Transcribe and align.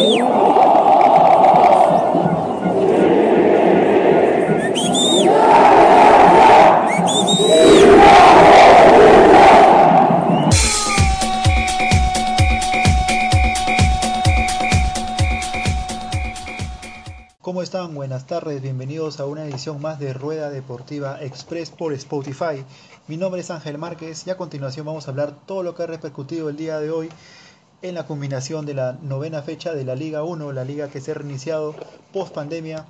¿Cómo 0.00 0.16
están? 17.60 17.94
Buenas 17.94 18.26
tardes, 18.26 18.62
bienvenidos 18.62 19.20
a 19.20 19.26
una 19.26 19.44
edición 19.44 19.82
más 19.82 19.98
de 19.98 20.14
Rueda 20.14 20.48
Deportiva 20.48 21.20
Express 21.20 21.70
por 21.70 21.92
Spotify. 21.92 22.64
Mi 23.06 23.18
nombre 23.18 23.42
es 23.42 23.50
Ángel 23.50 23.76
Márquez 23.76 24.26
y 24.26 24.30
a 24.30 24.38
continuación 24.38 24.86
vamos 24.86 25.06
a 25.06 25.10
hablar 25.10 25.34
todo 25.44 25.62
lo 25.62 25.74
que 25.74 25.82
ha 25.82 25.86
repercutido 25.86 26.48
el 26.48 26.56
día 26.56 26.78
de 26.78 26.90
hoy 26.90 27.10
en 27.82 27.94
la 27.94 28.06
combinación 28.06 28.66
de 28.66 28.74
la 28.74 28.92
novena 29.02 29.42
fecha 29.42 29.72
de 29.72 29.84
la 29.84 29.94
Liga 29.94 30.22
1, 30.22 30.52
la 30.52 30.64
liga 30.64 30.88
que 30.88 31.00
se 31.00 31.12
ha 31.12 31.14
reiniciado 31.14 31.74
post 32.12 32.34
pandemia 32.34 32.86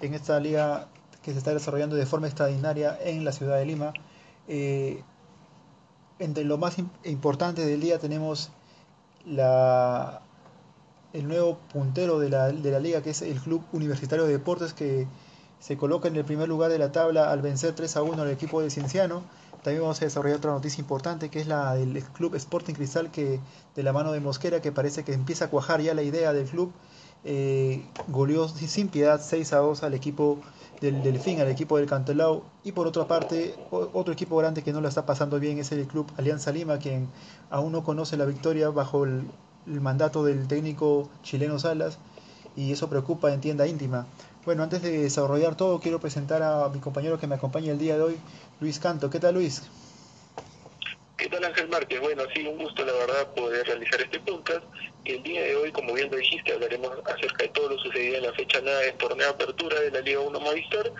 en 0.00 0.14
esta 0.14 0.38
liga 0.40 0.88
que 1.22 1.32
se 1.32 1.38
está 1.38 1.54
desarrollando 1.54 1.96
de 1.96 2.04
forma 2.04 2.26
extraordinaria 2.26 2.98
en 3.02 3.24
la 3.24 3.32
ciudad 3.32 3.56
de 3.56 3.64
Lima. 3.64 3.92
Eh, 4.46 5.02
entre 6.18 6.44
lo 6.44 6.58
más 6.58 6.76
importante 7.04 7.64
del 7.64 7.80
día 7.80 7.98
tenemos 7.98 8.50
la 9.24 10.20
el 11.14 11.28
nuevo 11.28 11.58
puntero 11.72 12.18
de 12.18 12.28
la, 12.28 12.50
de 12.50 12.70
la 12.72 12.80
liga, 12.80 13.00
que 13.00 13.10
es 13.10 13.22
el 13.22 13.40
Club 13.40 13.64
Universitario 13.72 14.24
de 14.26 14.32
Deportes, 14.32 14.74
que 14.74 15.06
se 15.60 15.76
coloca 15.76 16.08
en 16.08 16.16
el 16.16 16.24
primer 16.24 16.48
lugar 16.48 16.70
de 16.70 16.78
la 16.78 16.90
tabla 16.90 17.30
al 17.30 17.40
vencer 17.40 17.72
3 17.74 17.96
a 17.96 18.02
1 18.02 18.20
al 18.20 18.30
equipo 18.30 18.60
de 18.60 18.68
Cienciano. 18.68 19.22
También 19.64 19.82
vamos 19.82 20.00
a 20.00 20.04
desarrollar 20.04 20.36
otra 20.36 20.52
noticia 20.52 20.80
importante, 20.80 21.28
que 21.30 21.40
es 21.40 21.48
la 21.48 21.74
del 21.74 22.00
Club 22.04 22.36
Sporting 22.36 22.74
Cristal, 22.74 23.10
que 23.10 23.40
de 23.74 23.82
la 23.82 23.92
mano 23.92 24.12
de 24.12 24.20
Mosquera, 24.20 24.60
que 24.60 24.70
parece 24.70 25.02
que 25.02 25.12
empieza 25.12 25.46
a 25.46 25.50
cuajar 25.50 25.80
ya 25.80 25.94
la 25.94 26.02
idea 26.02 26.32
del 26.32 26.46
club. 26.46 26.72
Eh, 27.24 27.82
sin 28.54 28.88
piedad 28.88 29.20
6 29.20 29.52
a 29.54 29.56
2 29.56 29.82
al 29.82 29.94
equipo 29.94 30.38
del 30.80 31.02
Delfín, 31.02 31.40
al 31.40 31.48
equipo 31.48 31.78
del 31.78 31.86
Cantelao. 31.86 32.44
Y 32.62 32.70
por 32.70 32.86
otra 32.86 33.08
parte, 33.08 33.56
otro 33.70 34.12
equipo 34.12 34.36
grande 34.36 34.62
que 34.62 34.72
no 34.72 34.80
lo 34.80 34.88
está 34.88 35.04
pasando 35.06 35.40
bien 35.40 35.58
es 35.58 35.72
el 35.72 35.86
Club 35.86 36.06
Alianza 36.16 36.52
Lima, 36.52 36.78
quien 36.78 37.08
aún 37.50 37.72
no 37.72 37.82
conoce 37.82 38.16
la 38.16 38.26
victoria 38.26 38.68
bajo 38.68 39.04
el 39.04 39.24
el 39.66 39.80
mandato 39.80 40.24
del 40.24 40.46
técnico 40.46 41.08
chileno 41.22 41.58
Salas 41.58 41.98
y 42.56 42.72
eso 42.72 42.88
preocupa 42.88 43.32
en 43.32 43.40
tienda 43.40 43.66
íntima. 43.66 44.06
Bueno, 44.44 44.62
antes 44.62 44.82
de 44.82 44.98
desarrollar 44.98 45.56
todo, 45.56 45.80
quiero 45.80 46.00
presentar 46.00 46.42
a 46.42 46.68
mi 46.68 46.78
compañero 46.78 47.18
que 47.18 47.26
me 47.26 47.34
acompaña 47.34 47.72
el 47.72 47.78
día 47.78 47.96
de 47.96 48.02
hoy, 48.02 48.16
Luis 48.60 48.78
Canto. 48.78 49.08
¿Qué 49.08 49.18
tal, 49.18 49.34
Luis? 49.34 49.62
¿Qué 51.16 51.30
tal, 51.30 51.42
Ángel 51.44 51.68
Márquez? 51.68 51.98
Bueno, 51.98 52.24
sí, 52.34 52.46
un 52.46 52.58
gusto, 52.58 52.84
la 52.84 52.92
verdad, 52.92 53.32
poder 53.34 53.66
realizar 53.66 54.02
este 54.02 54.20
podcast. 54.20 54.62
El 55.06 55.22
día 55.22 55.40
de 55.40 55.56
hoy, 55.56 55.72
como 55.72 55.94
bien 55.94 56.10
lo 56.10 56.18
dijiste, 56.18 56.52
hablaremos 56.52 56.90
acerca 57.06 57.44
de 57.44 57.48
todo 57.48 57.70
lo 57.70 57.78
sucedido 57.78 58.16
en 58.16 58.24
la 58.24 58.32
fecha 58.34 58.60
nada 58.60 58.80
del 58.80 58.94
torneo 58.94 59.28
de 59.28 59.32
apertura 59.32 59.80
de 59.80 59.90
la 59.90 60.00
Liga 60.00 60.20
1 60.20 60.38
Movistar. 60.38 60.92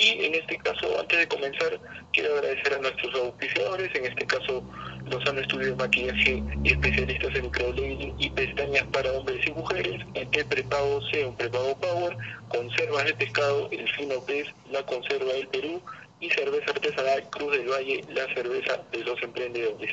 Y 0.00 0.24
en 0.24 0.34
este 0.34 0.56
caso, 0.56 0.98
antes 0.98 1.18
de 1.18 1.28
comenzar, 1.28 1.78
quiero 2.14 2.34
agradecer 2.36 2.72
a 2.72 2.78
nuestros 2.78 3.14
auspiciadores, 3.14 3.94
en 3.94 4.06
este 4.06 4.26
caso 4.26 4.64
Lozano 5.10 5.40
Estudios 5.40 5.76
de 5.76 5.76
Maquillaje 5.76 6.42
y 6.64 6.72
especialistas 6.72 7.34
en 7.34 7.42
microblading 7.42 8.14
y 8.18 8.30
pestañas 8.30 8.84
para 8.94 9.12
hombres 9.12 9.46
y 9.46 9.50
mujeres, 9.52 10.00
el 10.14 10.46
prepago 10.46 11.02
sea 11.10 11.28
un 11.28 11.36
prepago 11.36 11.76
Power, 11.80 12.16
conservas 12.48 13.04
de 13.04 13.14
pescado, 13.14 13.68
el 13.72 13.86
fino 13.90 14.24
pez, 14.24 14.46
la 14.70 14.82
conserva 14.86 15.34
del 15.34 15.48
Perú 15.48 15.82
y 16.20 16.30
cerveza 16.30 16.70
artesanal 16.70 17.28
Cruz 17.28 17.52
del 17.52 17.68
Valle, 17.68 18.00
la 18.08 18.24
cerveza 18.34 18.80
de 18.92 19.04
los 19.04 19.22
emprendedores. 19.22 19.92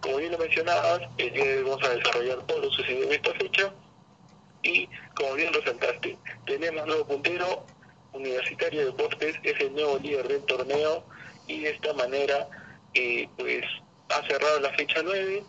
Como 0.00 0.16
bien 0.16 0.32
lo 0.32 0.38
mencionabas, 0.38 1.02
el 1.18 1.32
día 1.32 1.44
de 1.44 1.58
hoy 1.58 1.64
vamos 1.70 1.84
a 1.84 1.94
desarrollar 1.94 2.38
todo 2.48 2.62
lo 2.62 2.70
sucedido 2.72 3.04
en 3.04 3.12
esta 3.12 3.32
fecha 3.34 3.72
y 4.64 4.88
como 5.14 5.34
bien 5.34 5.52
resaltaste, 5.52 6.18
tenemos 6.46 6.84
nuevo 6.84 7.06
puntero, 7.06 7.64
Universitario 8.16 8.80
de 8.80 8.86
Deportes 8.86 9.36
es 9.42 9.60
el 9.60 9.72
nuevo 9.74 9.98
líder 9.98 10.28
del 10.28 10.42
torneo 10.42 11.04
y 11.46 11.60
de 11.60 11.70
esta 11.70 11.92
manera 11.94 12.48
eh, 12.94 13.28
pues 13.36 13.64
ha 14.08 14.26
cerrado 14.26 14.60
la 14.60 14.70
fecha 14.70 15.00
9 15.02 15.42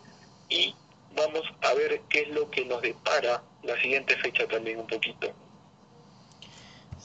y 0.48 0.74
vamos 1.16 1.42
a 1.62 1.74
ver 1.74 2.00
qué 2.08 2.22
es 2.22 2.28
lo 2.28 2.50
que 2.50 2.64
nos 2.64 2.82
depara 2.82 3.42
la 3.62 3.80
siguiente 3.80 4.16
fecha 4.16 4.46
también 4.46 4.78
un 4.80 4.86
poquito. 4.86 5.32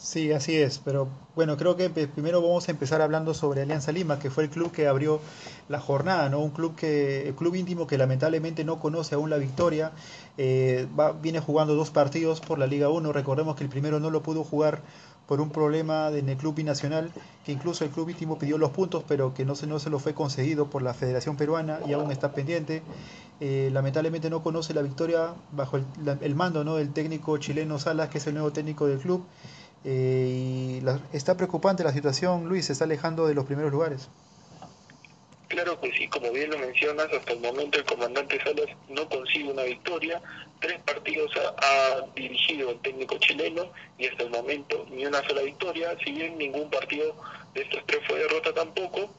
Sí, 0.04 0.34
así 0.34 0.58
es, 0.58 0.80
pero 0.80 1.08
bueno, 1.34 1.56
creo 1.56 1.78
que 1.78 1.90
primero 1.90 2.42
vamos 2.42 2.68
a 2.68 2.72
empezar 2.72 3.02
hablando 3.02 3.34
sobre 3.34 3.62
Alianza 3.62 3.92
Lima, 3.92 4.20
que 4.20 4.30
fue 4.30 4.44
el 4.44 4.50
club 4.50 4.72
que 4.72 4.88
abrió 4.88 5.22
la 5.70 5.80
jornada, 5.80 6.28
¿no? 6.30 6.40
Un 6.40 6.50
club 6.50 6.76
que, 6.76 7.28
el 7.28 7.36
club 7.36 7.56
íntimo 7.56 7.88
que 7.88 7.98
lamentablemente 7.98 8.66
no 8.66 8.80
conoce 8.80 9.16
aún 9.16 9.30
la 9.30 9.38
victoria, 9.38 9.94
eh, 10.38 10.88
va, 11.00 11.14
viene 11.14 11.40
jugando 11.40 11.76
dos 11.76 11.90
partidos 11.90 12.42
por 12.42 12.60
la 12.60 12.68
Liga 12.68 12.90
1, 12.90 13.14
recordemos 13.14 13.56
que 13.56 13.64
el 13.64 13.70
primero 13.70 14.02
no 14.02 14.10
lo 14.10 14.24
pudo 14.24 14.44
jugar 14.44 14.82
por 15.28 15.42
un 15.42 15.50
problema 15.50 16.10
en 16.10 16.30
el 16.30 16.38
club 16.38 16.56
binacional, 16.56 17.12
que 17.46 17.52
incluso 17.52 17.84
el 17.86 17.92
club 17.92 18.10
íntimo 18.10 18.38
pidió 18.38 18.58
los 18.58 18.72
puntos, 18.72 19.04
pero 19.08 19.34
que 19.34 19.46
no 19.46 19.56
se, 19.56 19.68
no 19.68 19.80
se 19.80 19.90
lo 19.90 20.00
fue 20.00 20.14
concedido 20.14 20.70
por 20.70 20.82
la 20.82 20.94
Federación 20.94 21.38
Peruana 21.38 21.80
y 21.88 21.94
aún 21.94 22.12
está 22.12 22.34
pendiente. 22.34 22.84
Eh, 23.40 23.70
lamentablemente 23.74 24.30
no 24.30 24.44
conoce 24.44 24.74
la 24.74 24.82
victoria 24.82 25.34
bajo 25.52 25.78
el, 25.78 25.86
el 26.22 26.36
mando 26.36 26.64
¿no? 26.64 26.76
del 26.76 26.92
técnico 26.92 27.38
chileno 27.38 27.80
Salas, 27.80 28.10
que 28.10 28.18
es 28.18 28.28
el 28.28 28.34
nuevo 28.34 28.52
técnico 28.52 28.88
del 28.88 29.00
club. 29.00 29.26
Eh, 29.86 30.80
y 30.82 31.16
está 31.16 31.36
preocupante 31.36 31.84
la 31.84 31.92
situación, 31.92 32.48
Luis, 32.48 32.66
se 32.66 32.74
está 32.74 32.86
alejando 32.86 33.28
de 33.28 33.34
los 33.34 33.46
primeros 33.46 33.72
lugares. 33.72 34.10
Claro 35.54 35.80
que 35.80 35.92
sí, 35.92 36.08
como 36.08 36.32
bien 36.32 36.50
lo 36.50 36.58
mencionas, 36.58 37.14
hasta 37.14 37.32
el 37.32 37.40
momento 37.40 37.78
el 37.78 37.86
comandante 37.86 38.42
Salas 38.44 38.76
no 38.90 39.08
consigue 39.08 39.52
una 39.52 39.62
victoria, 39.62 40.20
tres 40.60 40.80
partidos 40.80 41.32
ha, 41.38 42.02
dirigido 42.16 42.72
el 42.72 42.80
técnico 42.80 43.20
chileno 43.20 43.72
y 44.00 44.08
hasta 44.08 44.24
el 44.24 44.32
momento 44.32 44.84
ni 44.90 45.06
una 45.06 45.22
sola 45.28 45.44
victoria, 45.44 45.96
si 46.04 46.12
bien 46.12 46.40
ningún 46.40 46.72
partido 46.72 47.16
de 47.54 47.62
estos 47.62 47.86
tres 47.86 48.00
fue 48.08 48.18
derrota 48.18 48.52
tampoco, 48.52 49.14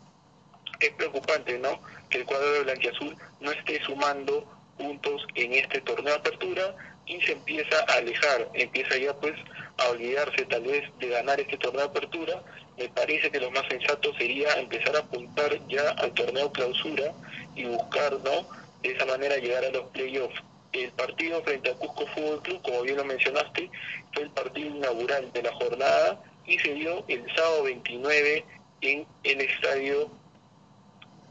es 0.81 0.91
preocupante, 0.95 1.57
¿no? 1.57 1.81
Que 2.11 2.19
el 2.19 2.25
cuadro 2.25 2.51
de 2.51 2.63
Blanquiazul 2.65 3.17
no 3.39 3.53
esté 3.53 3.81
sumando 3.85 4.45
puntos 4.77 5.25
en 5.37 5.53
este 5.53 5.83
torneo 5.83 6.15
de 6.15 6.19
apertura 6.19 6.75
y 7.07 7.21
se 7.21 7.31
empieza 7.31 7.77
a 7.87 7.99
alejar, 7.99 8.49
empieza 8.55 8.97
ya 8.97 9.15
pues 9.21 9.35
a 9.79 9.89
olvidarse 9.91 10.47
tal 10.47 10.63
vez 10.63 10.83
de 10.99 11.11
ganar 11.11 11.39
este 11.39 11.59
torneo 11.59 11.83
de 11.83 11.91
apertura, 11.91 12.43
me 12.77 12.89
parece 12.89 13.31
que 13.31 13.41
lo 13.41 13.51
más 13.51 13.65
sensato 13.69 14.13
sería 14.15 14.53
empezar 14.55 14.97
a 14.97 15.01
apuntar 15.01 15.59
ya 15.69 15.91
al 15.91 16.13
torneo 16.13 16.51
clausura 16.53 17.13
y 17.55 17.65
buscar, 17.65 18.13
¿no? 18.25 18.49
De 18.83 18.93
esa 18.93 19.07
manera 19.07 19.37
llegar 19.37 19.65
a 19.65 19.71
los 19.71 19.85
playoffs. 19.91 20.43
El 20.73 20.91
partido 20.93 21.43
frente 21.45 21.71
a 21.71 21.75
Cusco 21.75 22.07
Fútbol 22.09 22.43
Club, 22.43 22.63
como 22.63 22.83
bien 22.83 22.97
lo 22.97 23.05
mencionaste, 23.05 23.71
fue 24.13 24.25
el 24.25 24.31
partido 24.31 24.77
inaugural 24.77 25.33
de 25.33 25.43
la 25.43 25.53
jornada 25.53 26.21
y 26.47 26.59
se 26.59 26.75
dio 26.75 27.05
el 27.07 27.25
sábado 27.37 27.63
29 27.63 28.45
en 28.81 29.07
el 29.23 29.41
estadio 29.41 30.11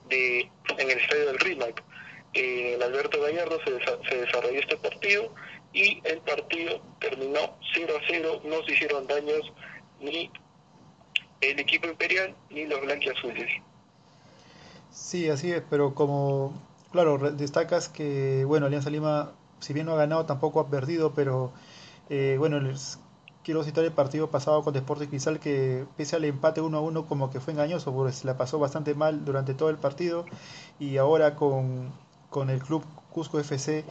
de 0.10 0.50
en 0.78 0.92
el 0.92 0.98
estadio 0.98 1.26
del 1.28 1.40
RIMAC. 1.40 1.84
En 2.34 2.74
el 2.76 2.84
Alberto 2.84 3.22
Gallardo 3.22 3.60
se, 3.64 4.10
se 4.10 4.18
desarrolló 4.18 4.60
este 4.60 4.78
partido 4.78 5.34
y 5.74 6.02
el 6.06 6.20
partido 6.20 6.82
terminó 7.00 7.58
0 7.74 7.94
a 7.98 8.04
0, 8.08 8.42
no 8.46 8.64
se 8.64 8.72
hicieron 8.72 9.08
daños 9.08 9.52
ni 10.00 10.32
el 11.52 11.60
equipo 11.60 11.88
imperial 11.88 12.36
ni 12.50 12.66
los 12.66 12.82
blanquiazules. 12.82 13.50
Sí, 14.92 15.30
así 15.30 15.52
es, 15.52 15.64
pero 15.70 15.96
como, 15.96 16.54
claro, 16.92 17.18
destacas 17.32 17.90
que, 17.90 18.46
bueno, 18.46 18.68
Alianza 18.68 18.90
Lima, 18.90 19.32
si 19.60 19.74
bien 19.74 19.88
no 19.88 19.94
ha 19.94 19.98
ganado, 19.98 20.26
tampoco 20.26 20.60
ha 20.60 20.70
perdido, 20.70 21.14
pero, 21.14 21.52
eh, 22.10 22.36
bueno, 22.38 22.60
les 22.60 23.00
quiero 23.44 23.64
citar 23.64 23.84
el 23.84 23.92
partido 23.92 24.30
pasado 24.30 24.64
con 24.64 24.74
Deportes 24.74 25.08
Cristal, 25.08 25.40
que 25.40 25.86
pese 25.98 26.16
al 26.16 26.26
empate 26.26 26.62
1 26.62 26.78
a 26.78 26.82
1, 26.82 27.08
como 27.08 27.32
que 27.32 27.40
fue 27.40 27.54
engañoso, 27.54 27.94
porque 27.94 28.14
se 28.14 28.28
la 28.28 28.38
pasó 28.38 28.60
bastante 28.60 28.94
mal 28.94 29.26
durante 29.26 29.54
todo 29.54 29.70
el 29.70 29.78
partido, 29.78 30.26
y 30.80 30.98
ahora 30.98 31.36
con, 31.36 31.92
con 32.30 32.50
el 32.50 32.62
club 32.62 32.84
Cusco 33.12 33.40
FC, 33.40 33.86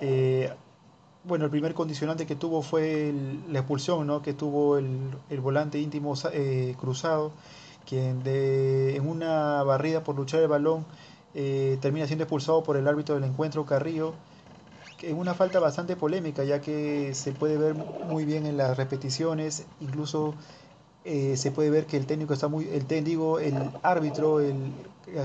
eh, 0.00 0.52
bueno, 1.26 1.44
el 1.44 1.50
primer 1.50 1.74
condicionante 1.74 2.26
que 2.26 2.36
tuvo 2.36 2.62
fue 2.62 3.12
la 3.48 3.58
expulsión, 3.58 4.06
¿no? 4.06 4.22
Que 4.22 4.32
tuvo 4.32 4.78
el, 4.78 5.10
el 5.28 5.40
volante 5.40 5.78
íntimo 5.78 6.14
eh, 6.32 6.74
cruzado, 6.78 7.32
quien 7.84 8.22
de, 8.22 8.96
en 8.96 9.08
una 9.08 9.62
barrida 9.64 10.04
por 10.04 10.14
luchar 10.16 10.40
el 10.42 10.48
balón 10.48 10.86
eh, 11.34 11.78
termina 11.80 12.06
siendo 12.06 12.24
expulsado 12.24 12.62
por 12.62 12.76
el 12.76 12.86
árbitro 12.86 13.16
del 13.16 13.24
encuentro 13.24 13.66
Carrillo, 13.66 14.14
en 15.02 15.16
una 15.18 15.34
falta 15.34 15.58
bastante 15.58 15.96
polémica, 15.96 16.44
ya 16.44 16.60
que 16.60 17.12
se 17.14 17.32
puede 17.32 17.58
ver 17.58 17.74
muy 17.74 18.24
bien 18.24 18.46
en 18.46 18.56
las 18.56 18.76
repeticiones, 18.76 19.66
incluso 19.80 20.34
eh, 21.04 21.36
se 21.36 21.50
puede 21.50 21.70
ver 21.70 21.86
que 21.86 21.96
el 21.96 22.06
técnico 22.06 22.34
está 22.34 22.48
muy, 22.48 22.68
el 22.68 22.86
técnico, 22.86 23.40
el 23.40 23.54
árbitro, 23.82 24.40
el 24.40 24.72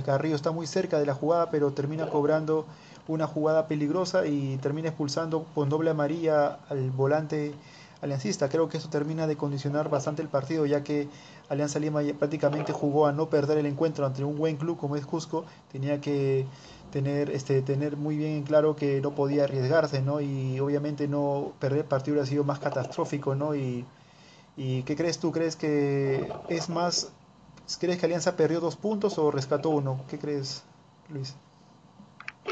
Carrillo 0.04 0.36
está 0.36 0.52
muy 0.52 0.68
cerca 0.68 1.00
de 1.00 1.06
la 1.06 1.14
jugada, 1.14 1.52
pero 1.52 1.72
termina 1.72 2.08
cobrando 2.08 2.66
una 3.08 3.28
jugada 3.28 3.68
peligrosa 3.68 4.26
y 4.28 4.58
termina 4.58 4.90
expulsando 4.90 5.46
con 5.56 5.70
doble 5.70 5.92
amarilla 5.92 6.60
al 6.70 6.92
volante 6.92 7.54
aliancista. 8.02 8.50
Creo 8.50 8.70
que 8.70 8.78
eso 8.78 8.90
termina 8.90 9.28
de 9.28 9.38
condicionar 9.38 9.90
bastante 9.90 10.22
el 10.22 10.28
partido, 10.28 10.66
ya 10.66 10.84
que 10.84 11.08
Alianza 11.50 11.80
Lima 11.80 12.02
prácticamente 12.18 12.74
jugó 12.74 13.08
a 13.08 13.12
no 13.12 13.30
perder 13.30 13.58
el 13.58 13.66
encuentro 13.66 14.06
ante 14.06 14.24
un 14.24 14.38
buen 14.38 14.58
club 14.58 14.78
como 14.78 14.96
es 14.96 15.06
Cusco. 15.06 15.46
Tenía 15.72 16.02
que 16.02 16.46
tener, 16.92 17.30
este, 17.30 17.62
tener 17.62 17.98
muy 17.98 18.18
bien 18.18 18.32
en 18.32 18.44
claro 18.44 18.76
que 18.76 19.02
no 19.02 19.12
podía 19.12 19.44
arriesgarse, 19.46 20.02
¿no? 20.02 20.22
Y 20.22 20.60
obviamente 20.60 21.08
no 21.08 21.54
perder 21.60 21.80
el 21.80 21.86
partido 21.86 22.16
hubiera 22.16 22.28
sido 22.28 22.44
más 22.44 22.60
catastrófico, 22.60 23.36
¿no? 23.36 23.56
Y, 23.56 23.86
y 24.58 24.84
¿qué 24.84 24.96
crees 24.96 25.20
tú? 25.20 25.32
¿Crees 25.32 25.56
que 25.56 26.32
es 26.50 26.70
más, 26.70 27.12
crees 27.80 28.00
que 28.00 28.06
Alianza 28.06 28.36
perdió 28.36 28.60
dos 28.60 28.76
puntos 28.76 29.18
o 29.18 29.32
rescató 29.32 29.70
uno? 29.70 30.02
¿Qué 30.10 30.20
crees, 30.20 30.64
Luis? 31.10 31.36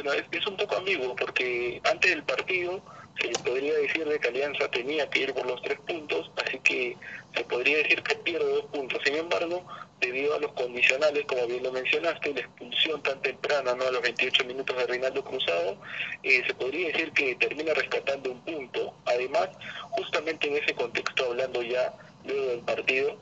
Bueno, 0.01 0.13
es, 0.31 0.47
un 0.47 0.55
poco 0.55 0.77
ambiguo 0.77 1.13
porque 1.13 1.81
antes 1.83 2.11
del 2.11 2.23
partido 2.23 2.81
se 3.19 3.27
podría 3.43 3.73
decir 3.73 4.07
de 4.07 4.17
que 4.17 4.29
Alianza 4.29 4.71
tenía 4.71 5.09
que 5.09 5.23
ir 5.23 5.33
por 5.33 5.45
los 5.45 5.61
tres 5.61 5.77
puntos, 5.81 6.31
así 6.37 6.57
que 6.59 6.95
se 7.35 7.43
podría 7.43 7.79
decir 7.79 8.01
que 8.01 8.15
pierde 8.15 8.49
dos 8.49 8.65
puntos. 8.67 9.01
Sin 9.03 9.15
embargo, 9.15 9.67
debido 9.99 10.35
a 10.35 10.39
los 10.39 10.53
condicionales, 10.53 11.25
como 11.25 11.47
bien 11.47 11.63
lo 11.63 11.73
mencionaste, 11.73 12.33
la 12.33 12.39
expulsión 12.39 13.03
tan 13.03 13.21
temprana, 13.21 13.75
¿no? 13.75 13.87
a 13.87 13.91
los 13.91 14.01
28 14.01 14.45
minutos 14.45 14.77
de 14.77 14.87
Reinaldo 14.87 15.21
Cruzado, 15.21 15.75
eh, 16.23 16.43
se 16.47 16.53
podría 16.53 16.87
decir 16.87 17.11
que 17.11 17.35
termina 17.35 17.73
rescatando 17.73 18.31
un 18.31 18.41
punto. 18.45 18.93
Además, 19.03 19.49
justamente 19.89 20.47
en 20.47 20.63
ese 20.63 20.73
contexto, 20.75 21.25
hablando 21.25 21.61
ya 21.61 21.93
luego 22.23 22.45
del 22.45 22.61
partido, 22.61 23.17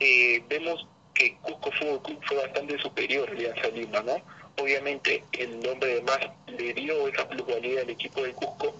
eh, 0.00 0.42
vemos 0.50 0.86
que 1.14 1.34
Cusco 1.38 1.70
Fútbol 1.72 2.02
Club 2.02 2.20
fue 2.26 2.36
bastante 2.36 2.78
superior 2.78 3.26
a 3.30 3.32
Alianza 3.32 3.68
Lima, 3.68 4.00
¿no? 4.02 4.41
Obviamente 4.58 5.24
el 5.32 5.60
nombre 5.60 5.94
de 5.94 6.02
más 6.02 6.20
le 6.46 6.74
dio 6.74 7.08
esa 7.08 7.28
pluralidad 7.28 7.84
al 7.84 7.90
equipo 7.90 8.22
de 8.22 8.32
Cusco 8.32 8.74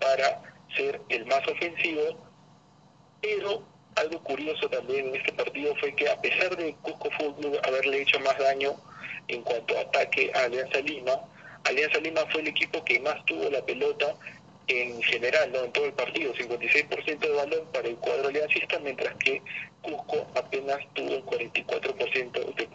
para 0.00 0.42
ser 0.76 1.00
el 1.08 1.26
más 1.26 1.46
ofensivo, 1.46 2.18
pero 3.20 3.62
algo 3.96 4.22
curioso 4.22 4.68
también 4.68 5.08
en 5.08 5.16
este 5.16 5.32
partido 5.32 5.74
fue 5.76 5.94
que 5.94 6.08
a 6.08 6.20
pesar 6.20 6.56
de 6.56 6.74
Cusco 6.82 7.10
Fútbol 7.12 7.60
haberle 7.64 8.02
hecho 8.02 8.18
más 8.20 8.36
daño 8.38 8.74
en 9.28 9.42
cuanto 9.42 9.76
a 9.78 9.82
ataque 9.82 10.32
a 10.34 10.44
Alianza 10.44 10.80
Lima, 10.80 11.12
Alianza 11.64 11.98
Lima 12.00 12.22
fue 12.30 12.40
el 12.40 12.48
equipo 12.48 12.84
que 12.84 12.98
más 13.00 13.24
tuvo 13.26 13.48
la 13.50 13.64
pelota 13.64 14.14
en 14.66 15.02
general, 15.02 15.52
¿no? 15.52 15.64
en 15.64 15.72
todo 15.72 15.84
el 15.86 15.92
partido, 15.92 16.32
56% 16.34 17.18
de 17.18 17.30
balón 17.30 17.66
para 17.72 17.88
el 17.88 17.96
cuadro 17.96 18.28
aliancista, 18.28 18.78
mientras 18.78 19.14
que 19.16 19.42
Cusco 19.82 20.26
apenas 20.34 20.78
tuvo 20.94 21.14
el 21.14 21.24
44% 21.24 22.54
de. 22.54 22.71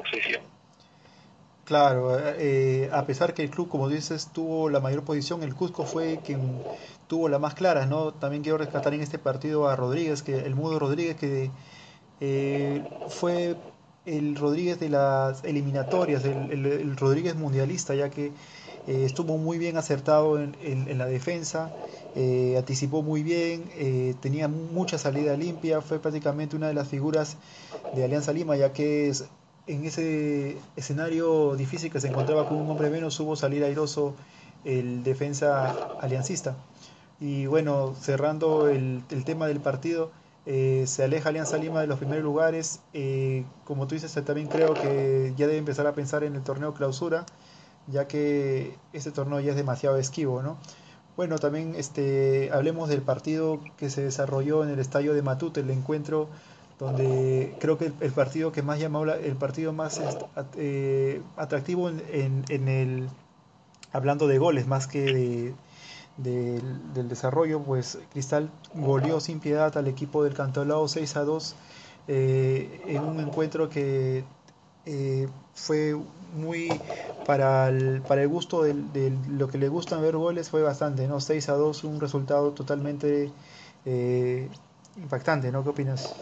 Claro, 1.68 2.18
eh, 2.18 2.90
a 2.94 3.06
pesar 3.06 3.34
que 3.34 3.44
el 3.44 3.50
club, 3.50 3.68
como 3.68 3.90
dices, 3.90 4.30
tuvo 4.32 4.70
la 4.70 4.80
mayor 4.80 5.04
posición, 5.04 5.44
el 5.44 5.54
Cusco 5.54 5.84
fue 5.84 6.22
quien 6.24 6.64
tuvo 7.08 7.28
la 7.28 7.40
más 7.40 7.56
clara, 7.56 7.86
¿no? 7.86 8.14
También 8.14 8.42
quiero 8.42 8.58
rescatar 8.58 8.94
en 8.94 9.02
este 9.02 9.20
partido 9.20 9.68
a 9.68 9.76
Rodríguez, 9.76 10.24
que 10.24 10.38
el 10.40 10.56
Mudo 10.56 10.80
Rodríguez, 10.80 11.18
que 11.18 11.52
eh, 12.22 12.86
fue 13.10 13.58
el 14.06 14.38
Rodríguez 14.38 14.80
de 14.80 14.88
las 14.88 15.44
eliminatorias, 15.44 16.24
el, 16.24 16.96
Rodríguez 16.96 17.36
mundialista, 17.36 17.94
ya 17.96 18.10
que 18.10 18.28
eh, 18.88 19.04
estuvo 19.04 19.38
muy 19.38 19.58
bien 19.58 19.76
acertado 19.76 20.40
en, 20.42 20.56
en, 20.62 20.98
la 20.98 21.06
defensa, 21.06 21.74
anticipó 22.58 23.04
muy 23.04 23.24
bien, 23.24 23.66
tenía 24.22 24.48
mucha 24.48 24.98
salida 24.98 25.36
limpia, 25.36 25.82
fue 25.82 26.00
prácticamente 26.00 26.56
una 26.56 26.70
de 26.70 26.74
las 26.76 26.88
figuras 26.88 27.36
de 27.94 28.06
Alianza 28.06 28.32
Lima, 28.32 28.56
ya 28.56 28.72
que 28.72 29.10
es 29.10 29.26
en 29.68 29.86
ese 29.86 30.58
escenario 30.76 31.56
difícil 31.56 31.92
que 31.92 32.00
se 32.00 32.08
encontraba 32.08 32.48
con 32.48 32.58
un 32.58 32.70
hombre 32.70 32.90
menos, 32.90 33.20
hubo 33.20 33.36
salir 33.36 33.64
airoso 33.64 34.16
el 34.64 35.04
defensa 35.04 35.72
aliancista. 36.02 36.56
Y 37.20 37.46
bueno, 37.48 37.96
cerrando 38.00 38.70
el, 38.70 39.04
tema 39.26 39.48
del 39.48 39.60
partido, 39.60 40.12
eh, 40.46 40.86
se 40.88 41.04
aleja 41.04 41.30
Alianza 41.30 41.58
Lima 41.58 41.82
de 41.82 41.88
los 41.88 41.98
primeros 41.98 42.24
lugares. 42.24 42.80
Eh, 42.94 43.44
como 43.66 43.88
tú 43.88 43.96
dices, 43.96 44.14
también 44.26 44.48
creo 44.48 44.74
que 44.74 45.34
ya 45.36 45.48
debe 45.48 45.58
empezar 45.58 45.88
a 45.88 45.94
pensar 45.94 46.24
en 46.24 46.36
el 46.36 46.44
torneo 46.44 46.74
clausura, 46.74 47.26
ya 47.88 48.08
que 48.08 48.76
este 48.94 49.12
torneo 49.12 49.40
ya 49.40 49.52
es 49.52 49.58
demasiado 49.58 49.98
esquivo, 49.98 50.42
¿no? 50.42 50.58
Bueno, 51.18 51.40
también 51.40 51.74
este, 51.76 52.52
hablemos 52.54 52.90
del 52.90 53.02
partido 53.02 53.60
que 53.78 53.90
se 53.90 54.04
desarrolló 54.04 54.64
en 54.64 54.70
el 54.70 54.80
estadio 54.80 55.16
de 55.16 55.24
Matute, 55.24 55.62
el 55.62 55.72
encuentro 55.72 56.30
donde 56.80 57.56
creo 57.60 57.78
que 57.78 57.92
el, 58.00 58.12
partido 58.12 58.52
que 58.52 58.62
más 58.62 58.80
llamó 58.80 59.06
el 59.06 59.36
partido 59.36 59.74
más 59.74 60.00
eh, 60.56 61.22
atractivo 61.36 61.90
en, 61.90 62.46
en, 62.50 62.68
el 62.68 63.10
hablando 63.92 64.28
de 64.28 64.38
goles 64.38 64.68
más 64.68 64.86
que 64.86 65.56
de, 66.18 66.62
del 66.94 67.10
desarrollo 67.10 67.62
pues 67.64 67.98
Cristal 68.12 68.52
goleó 68.76 69.20
sin 69.20 69.40
piedad 69.40 69.76
al 69.78 69.88
equipo 69.88 70.24
del 70.24 70.36
Cantolao 70.36 70.88
6 70.88 71.16
a 71.16 71.24
2 71.24 71.56
eh, 72.10 72.82
en 72.88 73.04
un 73.04 73.20
encuentro 73.20 73.70
que 73.70 74.24
eh, 74.86 75.28
fue 75.56 75.98
muy 76.36 76.70
para 77.26 77.70
el, 77.70 78.02
para 78.02 78.22
el 78.22 78.28
gusto 78.28 78.62
de, 78.64 78.76
lo 79.30 79.48
que 79.48 79.58
le 79.58 79.68
gustan 79.68 80.02
ver 80.02 80.16
goles 80.16 80.50
fue 80.50 80.62
bastante 80.62 81.08
no 81.08 81.22
6 81.22 81.50
a 81.50 81.54
2 81.54 81.84
un 81.86 82.00
resultado 82.00 82.52
totalmente 82.52 83.32
impactante 84.98 85.52
no 85.52 85.64
qué 85.64 85.70
opinas 85.70 86.16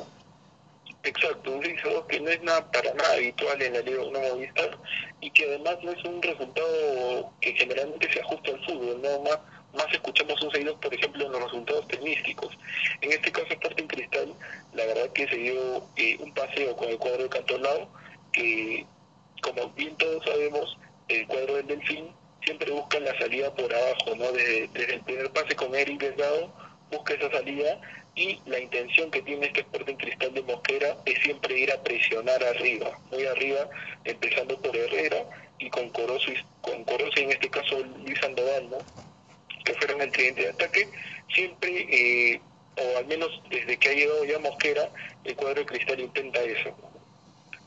Exacto, 1.06 1.52
un 1.52 1.63
6 1.63 1.80
que 2.10 2.19
no 2.19 2.30
es 2.31 2.42
nada 2.42 2.72
para 2.72 2.92
nada 2.96 3.13
habitual 3.13 3.62
en 3.62 3.74
la 3.74 3.81
Liga 3.81 4.04
1 4.06 4.19
Movistar 4.19 4.75
y 5.22 5.30
que 5.30 5.46
además 5.46 5.78
no 5.84 5.92
es 5.92 6.04
un 6.04 6.19
resultado 6.19 7.31
que 7.42 7.54
generalmente 7.54 8.12
se 8.12 8.22
ajusta 8.22 8.50
al 8.50 8.66
fútbol, 8.66 9.00
¿no? 9.04 9.19
Más, 9.22 9.40
más 9.75 9.94
escuchamos 9.94 10.42
un 10.42 10.50
6 10.52 10.66
por 10.81 10.92
ejemplo, 10.92 11.28
en 11.28 11.31
los 11.31 11.44
resultados 11.44 11.88
tenísticos. 11.90 12.57
En 13.02 13.12
este 13.12 13.31
caso, 13.31 13.46
Sporting 13.52 13.86
Cristal, 13.86 14.34
la 14.74 14.86
verdad 14.88 15.12
que 15.13 15.28
se 15.28 15.36
dio 15.36 15.88
eh, 15.96 16.18
un 16.22 16.34
paseo 16.34 16.75
con 16.75 16.90
el 16.90 16.98
cuadro 16.98 17.24
de 17.24 17.30
Cantolao, 17.30 17.88
que 18.34 18.88
como 19.44 19.69
bien 19.74 19.96
todos 19.98 20.25
sabemos, 20.25 20.75
el 21.07 21.28
cuadro 21.28 21.57
del 21.57 21.68
Delfín 21.68 22.10
siempre 22.44 22.72
busca 22.72 23.00
la 23.00 23.16
salida 23.19 23.54
por 23.54 23.72
abajo, 23.72 24.16
¿no? 24.18 24.31
Desde, 24.31 24.68
desde 24.69 24.96
el 24.96 25.02
primer 25.02 25.31
pase 25.31 25.56
con 25.56 25.75
Eric 25.75 26.00
Delgado, 26.00 26.52
busca 26.90 27.13
esa 27.13 27.30
salida 27.30 27.80
y 28.15 28.39
la 28.45 28.59
intención 28.59 29.12
que 29.12 29.21
tiene 29.21 29.47
este 29.47 29.59
Sporting 29.62 29.95
Cristal 29.95 30.33
de 30.33 30.41
Mosquera 30.44 30.97
es 31.06 31.19
siempre 31.19 31.59
ir 31.59 31.71
a 31.71 31.81
presionar 31.83 32.41
arriba, 32.44 32.97
muy 33.12 33.25
arriba, 33.25 33.69
empezando 34.06 34.59
por 34.62 34.75
Herrera 34.75 35.25
y 35.59 35.69
con 35.69 35.89
Corozo, 35.89 36.31
con 36.62 36.83
Corozo 36.85 37.19
en 37.19 37.31
este 37.31 37.50
caso 37.50 37.83
Luis 38.06 38.19
Sandoval, 38.19 38.69
¿no? 38.69 38.77
que 39.65 39.73
fueron 39.73 40.01
el 40.01 40.12
cliente 40.12 40.44
de 40.44 40.50
ataque, 40.50 40.88
siempre, 41.33 41.88
eh, 41.89 42.39
o 42.77 42.97
al 43.00 43.06
menos 43.07 43.29
desde 43.50 43.77
que 43.77 43.89
ha 43.89 43.94
llegado 43.94 44.23
ya 44.23 44.39
Mosquera, 44.39 44.89
el 45.23 45.35
cuadro 45.35 45.61
de 45.61 45.65
Cristal 45.65 46.00
intenta 46.00 46.41
eso. 46.41 46.73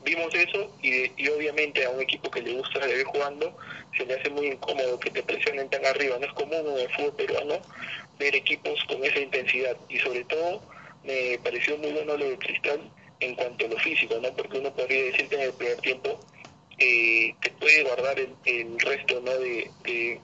Vimos 0.03 0.33
eso 0.33 0.73
y, 0.81 1.11
y 1.21 1.27
obviamente 1.27 1.85
a 1.85 1.89
un 1.89 2.01
equipo 2.01 2.31
que 2.31 2.41
le 2.41 2.53
gusta 2.53 2.81
seguir 2.81 3.03
jugando 3.03 3.55
se 3.97 4.05
le 4.05 4.13
hace 4.13 4.29
muy 4.29 4.47
incómodo 4.47 4.97
que 4.97 5.11
te 5.11 5.21
presionen 5.21 5.69
tan 5.69 5.85
arriba. 5.85 6.17
No 6.17 6.25
es 6.25 6.33
común 6.33 6.53
en 6.53 6.79
el 6.79 6.89
fútbol 6.95 7.15
peruano 7.15 7.59
ver 8.19 8.35
equipos 8.35 8.83
con 8.85 9.03
esa 9.03 9.19
intensidad 9.19 9.77
y 9.87 9.97
sobre 9.99 10.23
todo 10.25 10.61
me 11.03 11.39
pareció 11.43 11.77
muy 11.77 11.91
bueno 11.91 12.17
lo 12.17 12.29
de 12.29 12.37
Cristal 12.37 12.81
en 13.21 13.35
cuanto 13.35 13.65
a 13.65 13.69
lo 13.69 13.79
físico, 13.79 14.19
¿no? 14.21 14.31
Porque 14.33 14.59
uno 14.59 14.73
podría 14.73 15.05
decir 15.05 15.27
que 15.27 15.35
en 15.35 15.41
el 15.41 15.53
primer 15.53 15.77
tiempo 15.77 16.19
eh, 16.77 17.33
te 17.41 17.49
puede 17.51 17.83
guardar 17.83 18.17
el, 18.19 18.79
resto, 18.79 19.21
¿no? 19.21 19.31
De, 19.31 20.19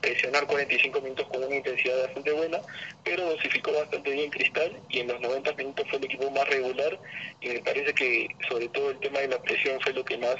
presionar 0.00 0.46
45 0.46 1.00
minutos 1.00 1.26
con 1.28 1.42
una 1.42 1.56
intensidad 1.56 2.02
bastante 2.04 2.30
buena, 2.30 2.58
pero 3.02 3.30
dosificó 3.30 3.72
bastante 3.72 4.10
bien 4.10 4.30
Cristal 4.30 4.78
y 4.90 5.00
en 5.00 5.08
los 5.08 5.20
90 5.20 5.54
minutos 5.54 5.86
fue 5.88 5.98
el 5.98 6.04
equipo 6.04 6.30
más 6.30 6.48
regular 6.48 7.00
y 7.40 7.48
me 7.48 7.60
parece 7.60 7.92
que 7.94 8.28
sobre 8.48 8.68
todo 8.68 8.90
el 8.90 9.00
tema 9.00 9.20
de 9.20 9.28
la 9.28 9.42
presión 9.42 9.80
fue 9.80 9.94
lo 9.94 10.04
que 10.04 10.18
más 10.18 10.36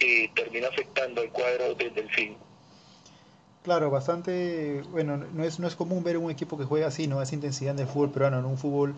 eh, 0.00 0.30
terminó 0.36 0.68
afectando 0.68 1.22
al 1.22 1.30
cuadro 1.30 1.74
del 1.74 1.94
Delfín. 1.94 2.36
Claro, 3.62 3.90
bastante, 3.90 4.80
bueno, 4.90 5.18
no 5.18 5.44
es, 5.44 5.58
no 5.60 5.66
es 5.68 5.76
común 5.76 6.02
ver 6.02 6.16
un 6.16 6.30
equipo 6.30 6.56
que 6.56 6.64
juega 6.64 6.86
así, 6.86 7.06
¿no? 7.06 7.20
Esa 7.20 7.34
intensidad 7.34 7.74
en 7.74 7.80
el 7.80 7.86
fútbol 7.86 8.10
peruano, 8.10 8.38
en 8.38 8.46
un 8.46 8.56
fútbol 8.56 8.96